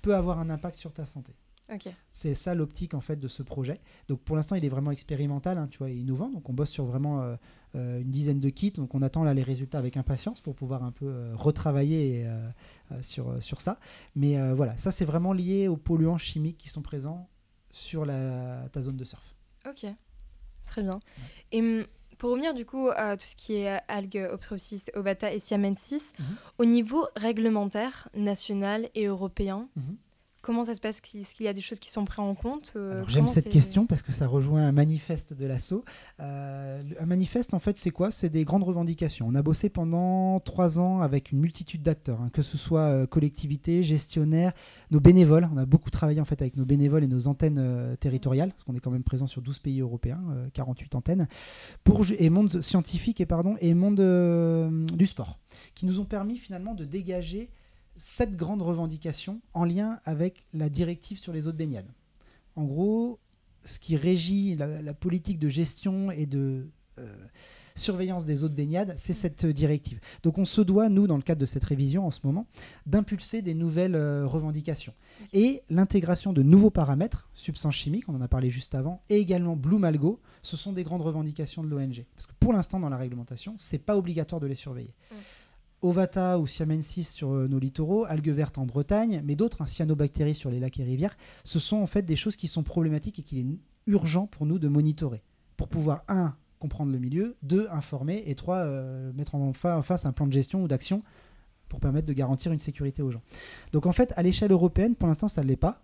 peut 0.04 0.14
avoir 0.14 0.38
un 0.38 0.52
impact 0.52 0.76
sur 0.76 0.94
ta 0.94 1.08
santé 1.08 1.34
Ok. 1.74 1.88
c'est 2.12 2.36
ça 2.36 2.54
l'optique 2.54 2.94
en 2.94 3.00
fait 3.00 3.16
de 3.16 3.28
ce 3.30 3.42
projet. 3.42 3.80
Donc 4.10 4.20
pour 4.20 4.36
l'instant, 4.36 4.56
il 4.56 4.66
est 4.66 4.70
vraiment 4.70 4.92
expérimental, 4.92 5.58
hein, 5.58 5.68
tu 5.72 5.78
vois, 5.78 5.90
et 5.90 5.96
innovant. 5.96 6.30
Donc 6.30 6.50
on 6.50 6.54
bosse 6.54 6.70
sur 6.70 6.84
vraiment 6.86 7.22
euh, 7.22 7.36
euh, 7.76 8.02
une 8.02 8.10
dizaine 8.10 8.42
de 8.42 8.50
kits. 8.50 8.72
Donc 8.72 8.94
on 8.94 9.02
attend 9.02 9.24
là 9.24 9.34
les 9.34 9.44
résultats 9.44 9.80
avec 9.80 9.96
impatience 9.96 10.42
pour 10.42 10.56
pouvoir 10.56 10.84
un 10.84 10.92
peu 10.92 11.06
euh, 11.06 11.32
retravailler 11.36 12.28
sur, 13.02 13.42
sur 13.42 13.62
ça. 13.62 13.80
Mais 14.16 14.54
voilà, 14.54 14.76
ça 14.78 14.92
c'est 14.92 15.06
vraiment 15.06 15.32
lié 15.32 15.68
aux 15.70 15.78
polluants 15.78 16.18
chimiques 16.18 16.58
qui 16.58 16.70
sont 16.70 16.82
présents 16.82 17.30
sur 17.72 18.06
la, 18.06 18.68
ta 18.72 18.82
zone 18.82 18.98
de 18.98 19.06
surf. 19.06 19.34
Ok. 19.68 19.86
Très 20.66 20.84
bien. 20.84 21.00
Et 21.52 21.62
hum, 21.62 21.86
pour 22.18 22.32
revenir 22.32 22.54
du 22.54 22.66
coup 22.66 22.90
à 22.96 23.18
tout 23.18 23.26
ce 23.26 23.36
qui 23.36 23.56
est 23.56 23.80
algues, 23.88 24.28
Optropsis, 24.32 24.90
Obata 24.96 25.34
et 25.34 25.40
Siamensis, 25.40 26.14
Mhm. 26.20 26.26
au 26.60 26.66
niveau 26.66 27.08
réglementaire, 27.16 28.10
national 28.16 28.90
et 28.96 29.06
européen, 29.06 29.68
Mhm. 29.76 29.98
Comment 30.44 30.66
ça 30.66 30.76
se 30.76 30.82
passe 30.82 31.02
Est-ce 31.16 31.34
qu'il 31.34 31.46
y 31.46 31.50
a 31.50 31.54
des 31.54 31.62
choses 31.62 31.80
qui 31.80 31.90
sont 31.90 32.06
prises 32.06 32.20
en 32.20 32.36
compte 32.36 32.74
Euh, 32.76 33.04
J'aime 33.08 33.28
cette 33.28 33.50
question 33.50 33.88
parce 33.88 34.04
que 34.04 34.12
ça 34.12 34.28
rejoint 34.28 34.68
un 34.68 34.72
manifeste 34.72 35.34
de 35.34 35.48
l'assaut. 35.48 35.84
Euh, 36.20 36.84
un 37.00 37.06
manifeste, 37.08 37.56
en 37.56 37.60
fait, 37.60 37.80
c'est 37.80 37.90
quoi? 37.90 38.12
C'est 38.12 38.30
des 38.30 38.44
grandes 38.44 38.64
revendications. 38.64 39.26
On 39.28 39.34
a 39.34 39.42
bossé 39.42 39.70
pendant 39.70 40.40
trois 40.42 40.80
ans 40.80 41.02
avec 41.02 41.32
une 41.32 41.40
multitude 41.40 41.82
d'acteurs, 41.82 42.22
hein, 42.22 42.30
que 42.32 42.44
ce 42.44 42.58
soit 42.58 42.82
euh, 42.82 43.08
collectivités, 43.08 43.82
gestionnaires, 43.82 44.52
nos 44.92 45.00
bénévoles. 45.00 45.50
On 45.52 45.58
a 45.58 45.66
beaucoup 45.66 45.90
travaillé 45.90 46.20
en 46.20 46.26
fait 46.26 46.42
avec 46.42 46.58
nos 46.58 46.66
bénévoles 46.66 47.04
et 47.04 47.08
nos 47.08 47.28
antennes 47.28 47.58
euh, 47.58 47.96
territoriales, 47.96 48.50
parce 48.50 48.64
qu'on 48.64 48.76
est 48.76 48.80
quand 48.80 48.92
même 48.92 49.04
présent 49.04 49.28
sur 49.28 49.42
12 49.42 49.60
pays 49.60 49.80
européens, 49.80 50.22
euh, 50.32 50.48
48 50.54 50.96
antennes, 50.96 51.28
pour, 51.86 52.04
et 52.20 52.30
monde 52.30 52.62
scientifique 52.62 53.22
et, 53.22 53.26
pardon, 53.26 53.56
et 53.62 53.74
monde 53.74 54.02
euh, 54.02 54.86
du 54.88 55.06
sport, 55.06 55.40
qui 55.74 55.86
nous 55.86 56.02
ont 56.02 56.06
permis 56.06 56.38
finalement 56.38 56.74
de 56.74 56.84
dégager 56.84 57.50
sept 57.96 58.36
grandes 58.36 58.62
revendications 58.62 59.42
en 59.54 59.66
lien 59.66 60.00
avec 60.06 60.46
la 60.54 60.70
directive 60.70 61.20
sur 61.20 61.34
les 61.34 61.48
eaux 61.48 61.52
de 61.52 61.58
baignade. 61.58 61.92
En 62.56 62.64
gros, 62.64 63.20
ce 63.64 63.80
qui 63.80 63.96
régit 63.96 64.56
la, 64.56 64.94
politique 64.94 65.40
de 65.40 65.50
gestion 65.50 66.12
et 66.12 66.26
de 66.26 66.68
euh, 67.00 67.16
surveillance 67.76 68.26
des 68.26 68.44
eaux 68.44 68.50
de 68.50 68.56
baignade, 68.56 68.94
c'est 68.98 69.14
cette 69.14 69.46
directive. 69.46 70.00
Donc 70.22 70.38
on 70.38 70.46
se 70.46 70.62
doit, 70.62 70.90
nous, 70.90 71.08
dans 71.08 71.16
le 71.16 71.24
cadre 71.24 71.42
de 71.42 71.46
cette 71.46 71.64
révision 71.64 72.06
en 72.06 72.12
ce 72.12 72.20
moment, 72.24 72.46
d'impulser 72.86 73.42
des 73.42 73.54
nouvelles 73.54 73.96
euh, 73.96 74.28
revendications. 74.28 74.94
Et 75.32 75.64
l'intégration 75.70 76.34
de 76.34 76.44
nouveaux 76.44 76.70
paramètres, 76.70 77.30
substances 77.34 77.76
chimiques, 77.76 78.08
on 78.10 78.16
en 78.16 78.22
a 78.22 78.28
parlé 78.28 78.50
juste 78.50 78.76
avant, 78.76 79.02
et 79.10 79.18
également 79.18 79.56
Blue 79.56 79.80
Malgo, 79.80 80.20
ce 80.42 80.58
sont 80.58 80.74
des 80.74 80.84
grandes 80.84 81.02
revendications 81.02 81.64
de 81.64 81.68
l'ONG. 81.68 82.06
Parce 82.16 82.28
que 82.28 82.34
pour 82.40 82.54
l'instant, 82.54 82.80
dans 82.80 82.90
la 82.90 82.98
réglementation, 82.98 83.56
c'est 83.58 83.80
pas 83.80 83.98
obligatoire 83.98 84.42
de 84.42 84.48
les 84.48 84.56
surveiller. 84.56 84.94
Mm. 85.12 85.16
Ovata 85.84 86.40
ou 86.40 86.48
Siamensis 86.48 87.04
sur 87.04 87.34
euh, 87.34 87.48
nos 87.48 87.60
littoraux, 87.60 88.06
algues 88.06 88.30
vertes 88.32 88.58
en 88.58 88.66
Bretagne, 88.66 89.22
mais 89.24 89.36
d'autres, 89.36 89.62
hein, 89.62 89.68
cyanobactéries 89.68 90.34
sur 90.34 90.50
les 90.50 90.60
lacs 90.60 90.80
et 90.80 90.84
rivières, 90.84 91.16
ce 91.44 91.60
sont 91.60 91.78
en 91.78 91.86
fait 91.88 92.02
des 92.04 92.16
choses 92.16 92.36
qui 92.36 92.48
sont 92.48 92.64
problématiques 92.64 93.20
et 93.20 93.22
qu'il 93.22 93.38
est 93.40 93.58
urgent 93.86 94.26
pour 94.28 94.46
nous 94.46 94.58
de 94.60 94.68
monitorer. 94.68 95.22
Pour 95.58 95.68
pouvoir, 95.68 96.04
un, 96.08 96.36
comprendre 96.60 96.92
le 96.92 96.98
milieu, 97.00 97.36
deux, 97.44 97.68
informer, 97.72 98.24
et 98.26 98.36
trois, 98.36 98.60
euh, 98.60 99.12
mettre 99.14 99.36
en, 99.36 99.54
fa- 99.54 99.78
en 99.78 99.84
face 99.84 100.06
un 100.06 100.14
plan 100.14 100.26
de 100.26 100.34
gestion 100.34 100.64
ou 100.64 100.68
d'action 100.68 101.04
pour 101.70 101.80
permettre 101.80 102.08
de 102.08 102.14
garantir 102.14 102.52
une 102.52 102.60
sécurité 102.60 103.02
aux 103.02 103.12
gens. 103.12 103.22
Donc 103.72 103.86
en 103.86 103.92
fait, 103.92 104.14
à 104.16 104.24
l'échelle 104.24 104.52
européenne, 104.52 104.96
pour 104.96 105.08
l'instant, 105.08 105.28
ça 105.28 105.44
ne 105.44 105.48
l'est 105.48 105.56
pas 105.58 105.82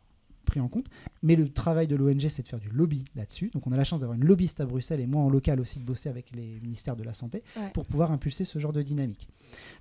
pris 0.49 0.59
en 0.59 0.67
compte, 0.67 0.87
mais 1.23 1.35
le 1.35 1.47
travail 1.49 1.87
de 1.87 1.95
l'ONG, 1.95 2.27
c'est 2.27 2.41
de 2.41 2.47
faire 2.47 2.59
du 2.59 2.69
lobby 2.69 3.05
là-dessus. 3.15 3.51
Donc 3.53 3.65
on 3.67 3.71
a 3.71 3.77
la 3.77 3.83
chance 3.83 3.99
d'avoir 4.01 4.17
une 4.17 4.25
lobbyiste 4.25 4.59
à 4.61 4.65
Bruxelles 4.65 4.99
et 4.99 5.07
moi 5.07 5.21
en 5.21 5.29
local 5.29 5.59
aussi 5.61 5.79
de 5.79 5.83
bosser 5.85 6.09
avec 6.09 6.31
les 6.35 6.59
ministères 6.61 6.95
de 6.95 7.03
la 7.03 7.13
Santé 7.13 7.43
Ouais. 7.55 7.69
pour 7.73 7.85
pouvoir 7.85 8.11
impulser 8.11 8.45
ce 8.45 8.59
genre 8.59 8.73
de 8.73 8.81
dynamique. 8.81 9.27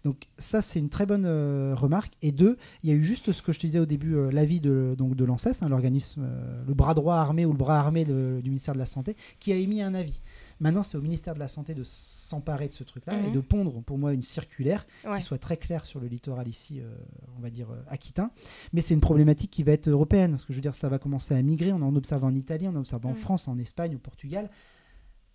Donc 0.04 0.28
ça, 0.38 0.60
c'est 0.62 0.78
une 0.78 0.88
très 0.88 1.06
bonne 1.06 1.24
euh, 1.26 1.74
remarque. 1.74 2.12
Et 2.22 2.32
deux, 2.32 2.56
il 2.82 2.90
y 2.90 2.92
a 2.92 2.96
eu 2.96 3.04
juste 3.04 3.32
ce 3.32 3.42
que 3.42 3.52
je 3.52 3.58
te 3.58 3.66
disais 3.66 3.78
au 3.80 3.86
début, 3.86 4.14
euh, 4.14 4.30
l'avis 4.30 4.60
de, 4.60 4.94
donc 4.96 5.14
de 5.16 5.24
l'ANSES, 5.24 5.62
hein, 5.62 5.68
l'organisme, 5.68 6.22
euh, 6.24 6.62
le 6.66 6.74
bras 6.74 6.94
droit 6.94 7.16
armé 7.16 7.44
ou 7.44 7.52
le 7.52 7.58
bras 7.58 7.78
armé 7.80 8.04
de- 8.04 8.40
du 8.42 8.50
ministère 8.50 8.74
de 8.74 8.78
la 8.78 8.86
Santé, 8.86 9.16
qui 9.40 9.52
a 9.52 9.56
émis 9.56 9.82
un 9.82 9.94
avis. 9.94 10.20
Maintenant, 10.60 10.82
c'est 10.82 10.96
au 10.96 11.00
ministère 11.00 11.34
de 11.34 11.38
la 11.38 11.46
Santé 11.48 11.72
de 11.74 11.84
s'emparer 11.84 12.68
de 12.68 12.72
ce 12.74 12.82
truc-là 12.82 13.14
et 13.20 13.28
Mhm. 13.28 13.32
de 13.32 13.40
pondre, 13.40 13.82
pour 13.82 13.96
moi, 13.98 14.12
une 14.12 14.22
circulaire 14.22 14.86
Ouais. 15.04 15.18
qui 15.18 15.22
soit 15.24 15.38
très 15.38 15.56
claire 15.56 15.84
sur 15.84 16.00
le 16.00 16.08
littoral 16.08 16.48
ici, 16.48 16.80
euh, 16.80 16.92
on 17.36 17.40
va 17.40 17.50
dire, 17.50 17.70
euh, 17.70 17.80
aquitain. 17.88 18.30
Mais 18.72 18.80
c'est 18.80 18.94
une 18.94 19.00
problématique 19.00 19.50
qui 19.52 19.62
va 19.62 19.72
être 19.72 19.88
européenne, 19.88 20.32
parce 20.32 20.44
que 20.44 20.52
je 20.52 20.58
veux 20.58 20.62
dire, 20.62 20.74
ça 20.74 20.88
va 20.88 20.98
commencer 20.98 21.34
à 21.34 21.42
migrer. 21.42 21.72
On 21.72 21.82
en 21.82 21.94
observe 21.94 22.24
en 22.24 22.34
Italie, 22.34 22.66
on 22.66 22.70
en 22.72 22.76
observe 22.80 23.06
en 23.06 23.10
Mhm. 23.10 23.16
France, 23.16 23.46
en 23.48 23.56
Espagne, 23.58 23.94
au 23.94 23.98
Portugal. 23.98 24.50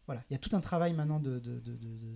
Voilà, 0.06 0.22
il 0.30 0.34
y 0.34 0.36
a 0.36 0.40
tout 0.40 0.54
un 0.54 0.60
travail 0.60 0.92
maintenant 0.92 1.22
de, 1.22 1.42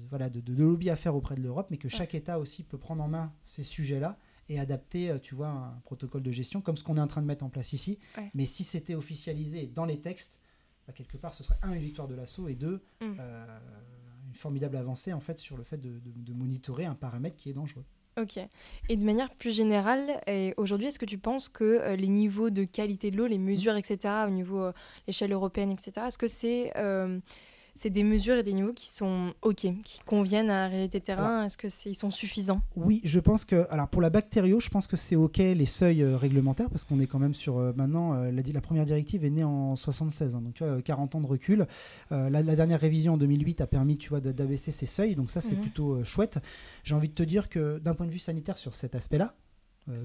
voilà, 0.10 0.30
de, 0.30 0.42
lobby 0.54 0.90
à 0.90 0.98
faire 0.98 1.16
auprès 1.16 1.36
de 1.36 1.42
l'Europe, 1.42 1.68
mais 1.72 1.78
que 1.78 1.88
chaque 1.88 2.14
État 2.16 2.38
aussi 2.40 2.64
peut 2.64 2.78
prendre 2.78 3.02
en 3.02 3.08
main 3.08 3.32
ces 3.44 3.64
sujets-là 3.64 4.18
et 4.50 4.60
adapter, 4.60 5.10
euh, 5.10 5.20
tu 5.20 5.36
vois, 5.36 5.48
un 5.48 5.80
protocole 5.86 6.22
de 6.24 6.32
gestion 6.32 6.60
comme 6.60 6.76
ce 6.76 6.84
qu'on 6.84 6.98
est 6.98 7.02
en 7.02 7.08
train 7.08 7.22
de 7.22 7.28
mettre 7.28 7.46
en 7.46 7.50
place 7.50 7.72
ici. 7.72 7.98
Ouais. 8.18 8.30
Mais 8.34 8.46
si 8.46 8.66
c'était 8.66 8.96
officialisé 8.96 9.68
dans 9.74 9.86
les 9.86 10.00
textes, 10.02 10.40
bah, 10.88 10.94
quelque 10.94 11.18
part, 11.18 11.34
ce 11.34 11.44
serait 11.44 11.60
un, 11.62 11.74
une 11.74 11.82
victoire 11.82 12.08
de 12.08 12.16
l'assaut 12.16 12.48
et 12.48 12.56
deux, 12.56 12.82
Mm. 13.02 13.16
euh, 13.20 13.60
une 14.28 14.34
formidable 14.34 14.78
avancée 14.78 15.14
en 15.14 15.20
fait 15.20 15.38
sur 15.40 15.58
le 15.58 15.64
fait 15.64 15.78
de, 15.78 15.90
de- 16.00 16.12
de 16.16 16.34
monitorer 16.34 16.86
un 16.86 16.96
paramètre 16.96 17.36
qui 17.36 17.50
est 17.50 17.54
dangereux. 17.54 17.86
Ok. 18.20 18.40
Et 18.90 18.96
de 18.98 19.06
manière 19.06 19.30
plus 19.36 19.56
générale, 19.56 20.20
et 20.26 20.54
aujourd'hui, 20.58 20.88
est-ce 20.88 20.98
que 20.98 21.06
tu 21.06 21.20
penses 21.20 21.50
que 21.50 21.64
euh, 21.64 21.96
les 21.96 22.08
niveaux 22.08 22.50
de 22.50 22.64
qualité 22.64 23.12
de 23.12 23.18
l'eau, 23.18 23.28
les 23.28 23.38
mesures, 23.38 23.76
etc., 23.76 24.24
au 24.28 24.32
niveau 24.32 24.60
euh, 24.64 24.74
l'échelle 25.06 25.32
européenne, 25.32 25.72
etc., 25.72 25.92
est-ce 26.08 26.18
que 26.18 26.26
c'est 26.28 26.72
c'est 27.78 27.90
des 27.90 28.04
mesures 28.04 28.36
et 28.36 28.44
des 28.44 28.54
niveaux 28.54 28.74
qui 28.74 28.90
sont 28.90 29.34
ok, 29.42 29.68
qui 29.84 30.00
conviennent 30.06 30.50
à 30.50 30.62
la 30.64 30.68
réalité 30.68 31.00
terrain 31.00 31.44
Est-ce 31.46 31.58
que 31.58 31.70
c'est 31.70 31.90
ils 31.92 31.96
sont 31.96 32.12
suffisants? 32.12 32.62
Oui, 32.76 33.00
je 33.04 33.20
pense 33.20 33.46
que. 33.46 33.66
Alors 33.70 33.88
pour 33.88 34.02
la 34.02 34.10
bactério, 34.10 34.60
je 34.60 34.70
pense 34.70 34.88
que 34.88 34.98
c'est 34.98 35.16
OK 35.16 35.38
les 35.38 35.66
seuils 35.66 36.02
euh, 36.04 36.18
réglementaires 36.18 36.70
parce 36.70 36.84
qu'on 36.84 37.00
est 37.00 37.08
quand 37.08 37.20
même 37.20 37.34
sur. 37.34 37.58
euh, 37.58 37.72
maintenant, 37.76 38.14
euh, 38.16 38.32
la, 38.32 38.62
première 38.62 38.86
directive 38.86 39.24
est 39.24 39.30
née 39.30 39.44
en 39.44 39.76
76, 39.76 40.36
hein, 40.36 40.42
donc 40.42 40.54
tu 40.56 40.64
vois, 40.64 40.74
euh, 40.74 40.82
40 40.82 41.16
ans 41.16 41.22
de 41.22 41.28
recul. 41.28 41.68
La, 42.12 42.30
la 42.30 42.56
dernière 42.56 42.80
révision 42.80 43.14
en 43.14 43.18
2008 43.18 43.62
a 43.62 43.68
permis, 43.68 43.98
tu 43.98 44.10
vois, 44.10 44.20
d'a- 44.20 44.34
d'abaisser 44.34 44.72
ces 44.72 44.86
seuils, 44.86 45.16
donc 45.16 45.32
ça 45.32 45.40
c'est 45.42 45.56
Mhm. 45.56 45.62
plutôt 45.62 46.04
chouette. 46.04 46.40
J'ai 46.84 46.96
envie 46.96 47.10
de 47.10 47.14
te 47.14 47.24
dire 47.24 47.48
que 47.50 47.78
d'un 47.80 47.94
point 47.94 48.06
de 48.06 48.12
vue 48.12 48.20
sanitaire 48.20 48.58
sur 48.58 48.74
cet 48.74 48.96
aspect-là, 48.96 49.36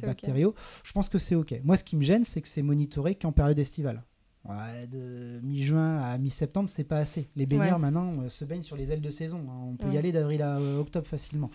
bactério, 0.02 0.54
je 0.84 0.92
pense 0.92 1.08
que 1.08 1.18
c'est 1.18 1.34
OK. 1.34 1.54
Moi, 1.64 1.76
ce 1.76 1.84
qui 1.84 1.96
me 1.96 2.02
gêne, 2.02 2.24
c'est 2.24 2.40
que 2.40 2.48
c'est 2.48 2.62
monitoré 2.62 3.14
qu'en 3.16 3.32
période 3.32 3.58
estivale. 3.58 4.02
Ouais, 4.44 4.88
de 4.88 5.38
mi-juin 5.44 5.98
à 5.98 6.18
mi-septembre, 6.18 6.68
c'est 6.68 6.82
pas 6.84 6.98
assez. 6.98 7.28
Les 7.36 7.46
baigneurs 7.46 7.74
Ouais. 7.76 7.78
maintenant 7.78 8.12
euh, 8.22 8.28
se 8.28 8.44
baignent 8.44 8.62
sur 8.62 8.76
les 8.76 8.92
ailes 8.92 9.00
de 9.00 9.10
saison. 9.10 9.38
hein. 9.48 9.54
On 9.70 9.76
peut 9.76 9.92
y 9.92 9.96
aller 9.98 10.10
d'avril 10.10 10.42
à 10.42 10.56
euh, 10.58 10.80
octobre 10.80 11.06
facilement. 11.06 11.48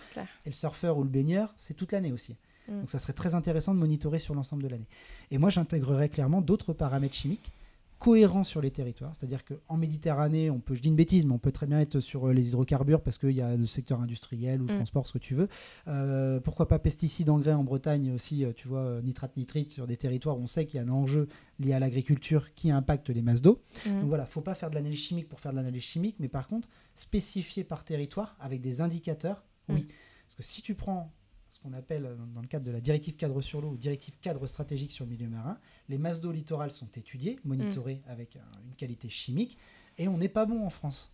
Et 0.45 0.49
le 0.49 0.53
surfeur 0.53 0.97
ou 0.97 1.03
le 1.03 1.09
baigneur, 1.09 1.53
c'est 1.57 1.73
toute 1.73 1.91
l'année 1.91 2.13
aussi. 2.13 2.37
Mm. 2.69 2.79
Donc 2.79 2.89
ça 2.89 2.99
serait 2.99 3.11
très 3.13 3.35
intéressant 3.35 3.73
de 3.73 3.79
monitorer 3.79 4.19
sur 4.19 4.33
l'ensemble 4.35 4.63
de 4.63 4.69
l'année. 4.69 4.87
Et 5.31 5.37
moi, 5.37 5.49
j'intégrerais 5.49 6.07
clairement 6.07 6.39
d'autres 6.41 6.71
paramètres 6.71 7.13
chimiques 7.15 7.51
cohérent 7.99 8.43
sur 8.43 8.61
les 8.61 8.71
territoires. 8.71 9.15
C'est-à-dire 9.15 9.43
qu'en 9.43 9.77
Méditerranée, 9.77 10.49
on 10.49 10.59
peut, 10.59 10.75
je 10.75 10.81
dis 10.81 10.89
une 10.89 10.95
bêtise, 10.95 11.25
mais 11.25 11.33
on 11.33 11.39
peut 11.39 11.51
très 11.51 11.65
bien 11.65 11.79
être 11.79 11.99
sur 11.99 12.27
euh, 12.27 12.33
les 12.33 12.49
hydrocarbures 12.49 13.01
parce 13.01 13.17
qu'il 13.17 13.31
y 13.31 13.41
a 13.41 13.55
le 13.55 13.65
secteur 13.65 14.01
industriel 14.01 14.61
ou 14.61 14.65
Mm. 14.65 14.75
transport, 14.75 15.07
ce 15.07 15.13
que 15.13 15.17
tu 15.17 15.33
veux. 15.33 15.47
Euh, 15.87 16.39
pourquoi 16.39 16.67
pas 16.67 16.79
pesticides, 16.79 17.29
engrais 17.29 17.53
en 17.53 17.63
Bretagne 17.63 18.11
aussi, 18.11 18.45
euh, 18.45 18.53
tu 18.55 18.67
vois, 18.67 19.01
nitrate, 19.01 19.35
nitrite 19.37 19.71
sur 19.71 19.87
des 19.87 19.97
territoires 19.97 20.37
où 20.37 20.41
on 20.41 20.47
sait 20.47 20.65
qu'il 20.65 20.79
y 20.79 20.83
a 20.83 20.85
un 20.85 20.89
enjeu 20.89 21.27
lié 21.59 21.73
à 21.73 21.79
l'agriculture 21.79 22.53
qui 22.53 22.71
impacte 22.71 23.09
les 23.09 23.21
masses 23.21 23.41
d'eau. 23.41 23.61
Mhm. 23.85 24.01
Donc 24.01 24.09
voilà, 24.09 24.25
faut 24.25 24.41
pas 24.41 24.55
faire 24.55 24.69
de 24.69 24.75
l'analyse 24.75 24.99
chimique 24.99 25.27
pour 25.29 25.39
faire 25.39 25.51
de 25.51 25.57
l'analyse 25.57 25.83
chimique, 25.83 26.17
mais 26.19 26.27
par 26.27 26.47
contre, 26.47 26.69
spécifier 26.95 27.63
par 27.63 27.83
territoire 27.83 28.35
avec 28.39 28.61
des 28.61 28.81
indicateurs, 28.81 29.43
oui. 29.69 29.81
Mm. 29.81 29.87
Parce 30.27 30.35
que 30.35 30.43
si 30.43 30.61
tu 30.61 30.75
prends 30.75 31.13
ce 31.49 31.59
qu'on 31.59 31.73
appelle 31.73 32.05
euh, 32.05 32.15
dans 32.33 32.41
le 32.41 32.47
cadre 32.47 32.65
de 32.65 32.71
la 32.71 32.81
directive 32.81 33.15
cadre 33.15 33.41
sur 33.41 33.61
l'eau 33.61 33.69
ou 33.69 33.77
directive 33.77 34.17
cadre 34.19 34.47
stratégique 34.47 34.91
sur 34.91 35.05
le 35.05 35.11
milieu 35.11 35.27
marin, 35.29 35.57
les 35.89 35.97
masses 35.97 36.19
d'eau 36.21 36.31
littorales 36.31 36.71
sont 36.71 36.89
étudiées, 36.95 37.39
monitorées 37.45 38.01
avec 38.07 38.35
un- 38.35 38.59
une 38.65 38.75
qualité 38.75 39.09
chimique, 39.09 39.57
et 39.97 40.07
on 40.07 40.17
n'est 40.17 40.29
pas 40.29 40.45
bon 40.45 40.65
en 40.65 40.69
France. 40.69 41.11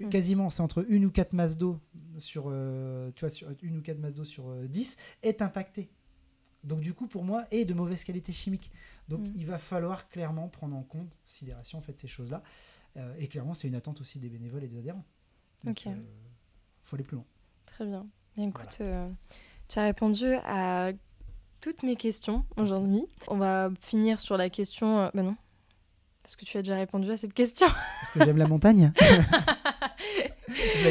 Mm. 0.00 0.08
Quasiment, 0.10 0.50
c'est 0.50 0.60
entre 0.62 0.84
une 0.88 1.04
ou 1.04 1.10
quatre 1.10 1.32
masses 1.32 1.56
d'eau 1.58 1.78
sur, 2.18 2.44
euh, 2.48 3.10
tu 3.14 3.20
vois, 3.20 3.30
sur 3.30 3.48
une 3.62 3.78
ou 3.78 3.82
quatre 3.82 3.98
masses 3.98 4.14
d'eau 4.14 4.24
sur 4.24 4.48
euh, 4.48 4.66
10 4.66 4.96
est 5.22 5.42
impactée. 5.42 5.88
Donc 6.64 6.80
du 6.80 6.92
coup, 6.92 7.06
pour 7.06 7.24
moi, 7.24 7.46
est 7.52 7.64
de 7.64 7.72
mauvaise 7.74 8.02
qualité 8.04 8.32
chimique. 8.32 8.70
Donc 9.08 9.20
Mm. 9.20 9.32
il 9.36 9.46
va 9.46 9.58
falloir 9.58 10.08
clairement 10.08 10.48
prendre 10.48 10.76
en 10.76 10.82
compte, 10.82 11.16
considération 11.24 11.78
en 11.78 11.82
fait 11.82 11.96
ces 11.98 12.08
choses-là. 12.08 12.42
Euh, 12.96 13.14
et 13.18 13.28
clairement, 13.28 13.54
c'est 13.54 13.68
une 13.68 13.74
attente 13.76 14.00
aussi 14.00 14.18
des 14.18 14.28
bénévoles 14.28 14.64
et 14.64 14.68
des 14.68 14.78
adhérents. 14.78 15.04
Donc, 15.64 15.78
Ok. 15.86 15.86
euh, 15.92 15.96
faut 16.84 16.96
aller 16.96 17.04
plus 17.04 17.14
loin. 17.16 17.24
Très 17.66 17.86
bien. 17.86 18.06
Écoute, 18.36 18.78
euh, 18.80 19.08
tu 19.68 19.78
as 19.78 19.82
répondu 19.84 20.34
à 20.46 20.90
toutes 21.60 21.82
mes 21.82 21.96
questions 21.96 22.44
aujourd'hui. 22.56 23.04
On 23.28 23.36
va 23.36 23.70
finir 23.80 24.20
sur 24.20 24.36
la 24.36 24.48
question. 24.50 25.00
euh, 25.00 25.08
bah 25.14 25.22
non. 25.22 25.36
Parce 26.22 26.36
que 26.36 26.44
tu 26.44 26.58
as 26.58 26.62
déjà 26.62 26.76
répondu 26.76 27.10
à 27.10 27.16
cette 27.16 27.32
question. 27.32 27.66
Parce 28.00 28.10
que 28.12 28.24
j'aime 28.24 28.36
la 28.36 28.46
montagne. 28.46 28.92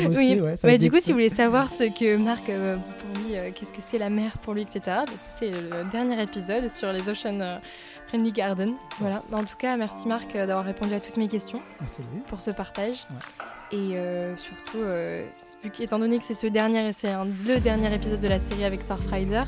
Aussi, 0.09 0.17
oui. 0.17 0.41
ouais, 0.41 0.57
ça 0.57 0.67
Ouais, 0.67 0.77
du 0.77 0.89
coup, 0.91 0.99
si 0.99 1.11
vous 1.11 1.17
voulez 1.17 1.29
savoir 1.29 1.71
ce 1.71 1.83
que 1.83 2.17
Marc, 2.17 2.49
euh, 2.49 2.75
pour 2.75 3.23
lui, 3.23 3.37
euh, 3.37 3.51
qu'est-ce 3.53 3.73
que 3.73 3.81
c'est 3.81 3.97
la 3.97 4.09
mer 4.09 4.33
pour 4.41 4.53
lui, 4.53 4.61
etc., 4.61 4.81
bah, 4.85 5.05
c'est 5.39 5.51
le 5.51 5.89
dernier 5.91 6.21
épisode 6.21 6.69
sur 6.69 6.91
les 6.91 7.09
Ocean 7.09 7.59
Friendly 8.07 8.31
Garden. 8.31 8.75
Voilà. 8.99 9.23
Bah, 9.29 9.37
en 9.37 9.43
tout 9.43 9.57
cas, 9.57 9.77
merci 9.77 10.07
Marc 10.07 10.33
d'avoir 10.33 10.63
répondu 10.65 10.93
à 10.93 10.99
toutes 10.99 11.17
mes 11.17 11.27
questions. 11.27 11.61
Merci, 11.81 12.01
pour 12.27 12.41
ce 12.41 12.51
partage. 12.51 13.05
Ouais. 13.11 13.45
Et 13.71 13.97
euh, 13.97 14.35
surtout, 14.37 14.77
euh, 14.77 15.25
vu 15.61 15.69
qu'étant 15.69 15.99
donné 15.99 16.17
que 16.17 16.23
c'est 16.23 16.33
ce 16.33 16.47
dernier, 16.47 16.93
c'est 16.93 17.11
le 17.45 17.59
dernier 17.59 17.93
épisode 17.93 18.21
de 18.21 18.27
la 18.27 18.39
série 18.39 18.63
avec 18.63 18.81
Surfrider, 18.81 19.43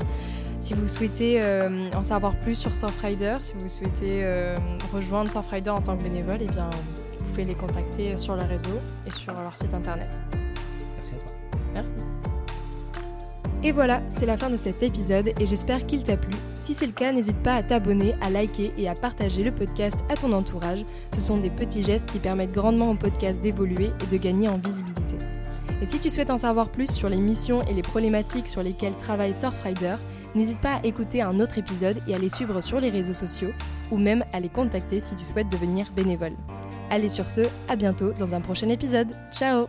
si 0.60 0.74
vous 0.74 0.86
souhaitez 0.88 1.40
euh, 1.42 1.90
en 1.94 2.02
savoir 2.02 2.38
plus 2.38 2.54
sur 2.54 2.76
Surfrider, 2.76 3.38
si 3.40 3.54
vous 3.58 3.68
souhaitez 3.68 4.26
rejoindre 4.92 5.30
Surfrider 5.30 5.70
en 5.70 5.80
tant 5.80 5.96
que 5.96 6.02
bénévole, 6.02 6.38
eh 6.40 6.46
bien, 6.46 6.68
vous 7.18 7.24
pouvez 7.26 7.44
les 7.44 7.54
contacter 7.54 8.16
sur 8.18 8.36
le 8.36 8.42
réseau 8.42 8.78
et 9.06 9.10
sur 9.10 9.32
leur 9.32 9.56
site 9.56 9.72
internet. 9.72 10.20
Merci 10.96 11.12
à 11.14 11.26
toi. 11.26 11.36
Merci. 11.74 11.94
Et 13.62 13.72
voilà, 13.72 14.02
c'est 14.08 14.26
la 14.26 14.36
fin 14.36 14.50
de 14.50 14.56
cet 14.56 14.82
épisode 14.82 15.32
et 15.38 15.46
j'espère 15.46 15.86
qu'il 15.86 16.02
t'a 16.02 16.16
plu. 16.16 16.36
Si 16.70 16.76
c'est 16.76 16.86
le 16.86 16.92
cas, 16.92 17.10
n'hésite 17.10 17.42
pas 17.42 17.54
à 17.54 17.64
t'abonner, 17.64 18.14
à 18.20 18.30
liker 18.30 18.70
et 18.78 18.88
à 18.88 18.94
partager 18.94 19.42
le 19.42 19.50
podcast 19.50 19.98
à 20.08 20.14
ton 20.14 20.32
entourage. 20.32 20.84
Ce 21.12 21.20
sont 21.20 21.36
des 21.36 21.50
petits 21.50 21.82
gestes 21.82 22.12
qui 22.12 22.20
permettent 22.20 22.52
grandement 22.52 22.92
au 22.92 22.94
podcast 22.94 23.40
d'évoluer 23.40 23.90
et 24.00 24.06
de 24.06 24.16
gagner 24.16 24.48
en 24.48 24.56
visibilité. 24.56 25.16
Et 25.82 25.84
si 25.84 25.98
tu 25.98 26.10
souhaites 26.10 26.30
en 26.30 26.38
savoir 26.38 26.68
plus 26.68 26.88
sur 26.88 27.08
les 27.08 27.16
missions 27.16 27.60
et 27.62 27.74
les 27.74 27.82
problématiques 27.82 28.46
sur 28.46 28.62
lesquelles 28.62 28.96
travaille 28.96 29.34
Surfrider, 29.34 29.96
n'hésite 30.36 30.60
pas 30.60 30.74
à 30.74 30.86
écouter 30.86 31.22
un 31.22 31.40
autre 31.40 31.58
épisode 31.58 32.00
et 32.06 32.14
à 32.14 32.18
les 32.18 32.28
suivre 32.28 32.60
sur 32.60 32.78
les 32.78 32.90
réseaux 32.90 33.14
sociaux 33.14 33.50
ou 33.90 33.96
même 33.96 34.24
à 34.32 34.38
les 34.38 34.48
contacter 34.48 35.00
si 35.00 35.16
tu 35.16 35.24
souhaites 35.24 35.50
devenir 35.50 35.90
bénévole. 35.96 36.36
Allez 36.88 37.08
sur 37.08 37.30
ce, 37.30 37.40
à 37.68 37.74
bientôt 37.74 38.12
dans 38.12 38.32
un 38.32 38.40
prochain 38.40 38.68
épisode. 38.68 39.08
Ciao 39.32 39.66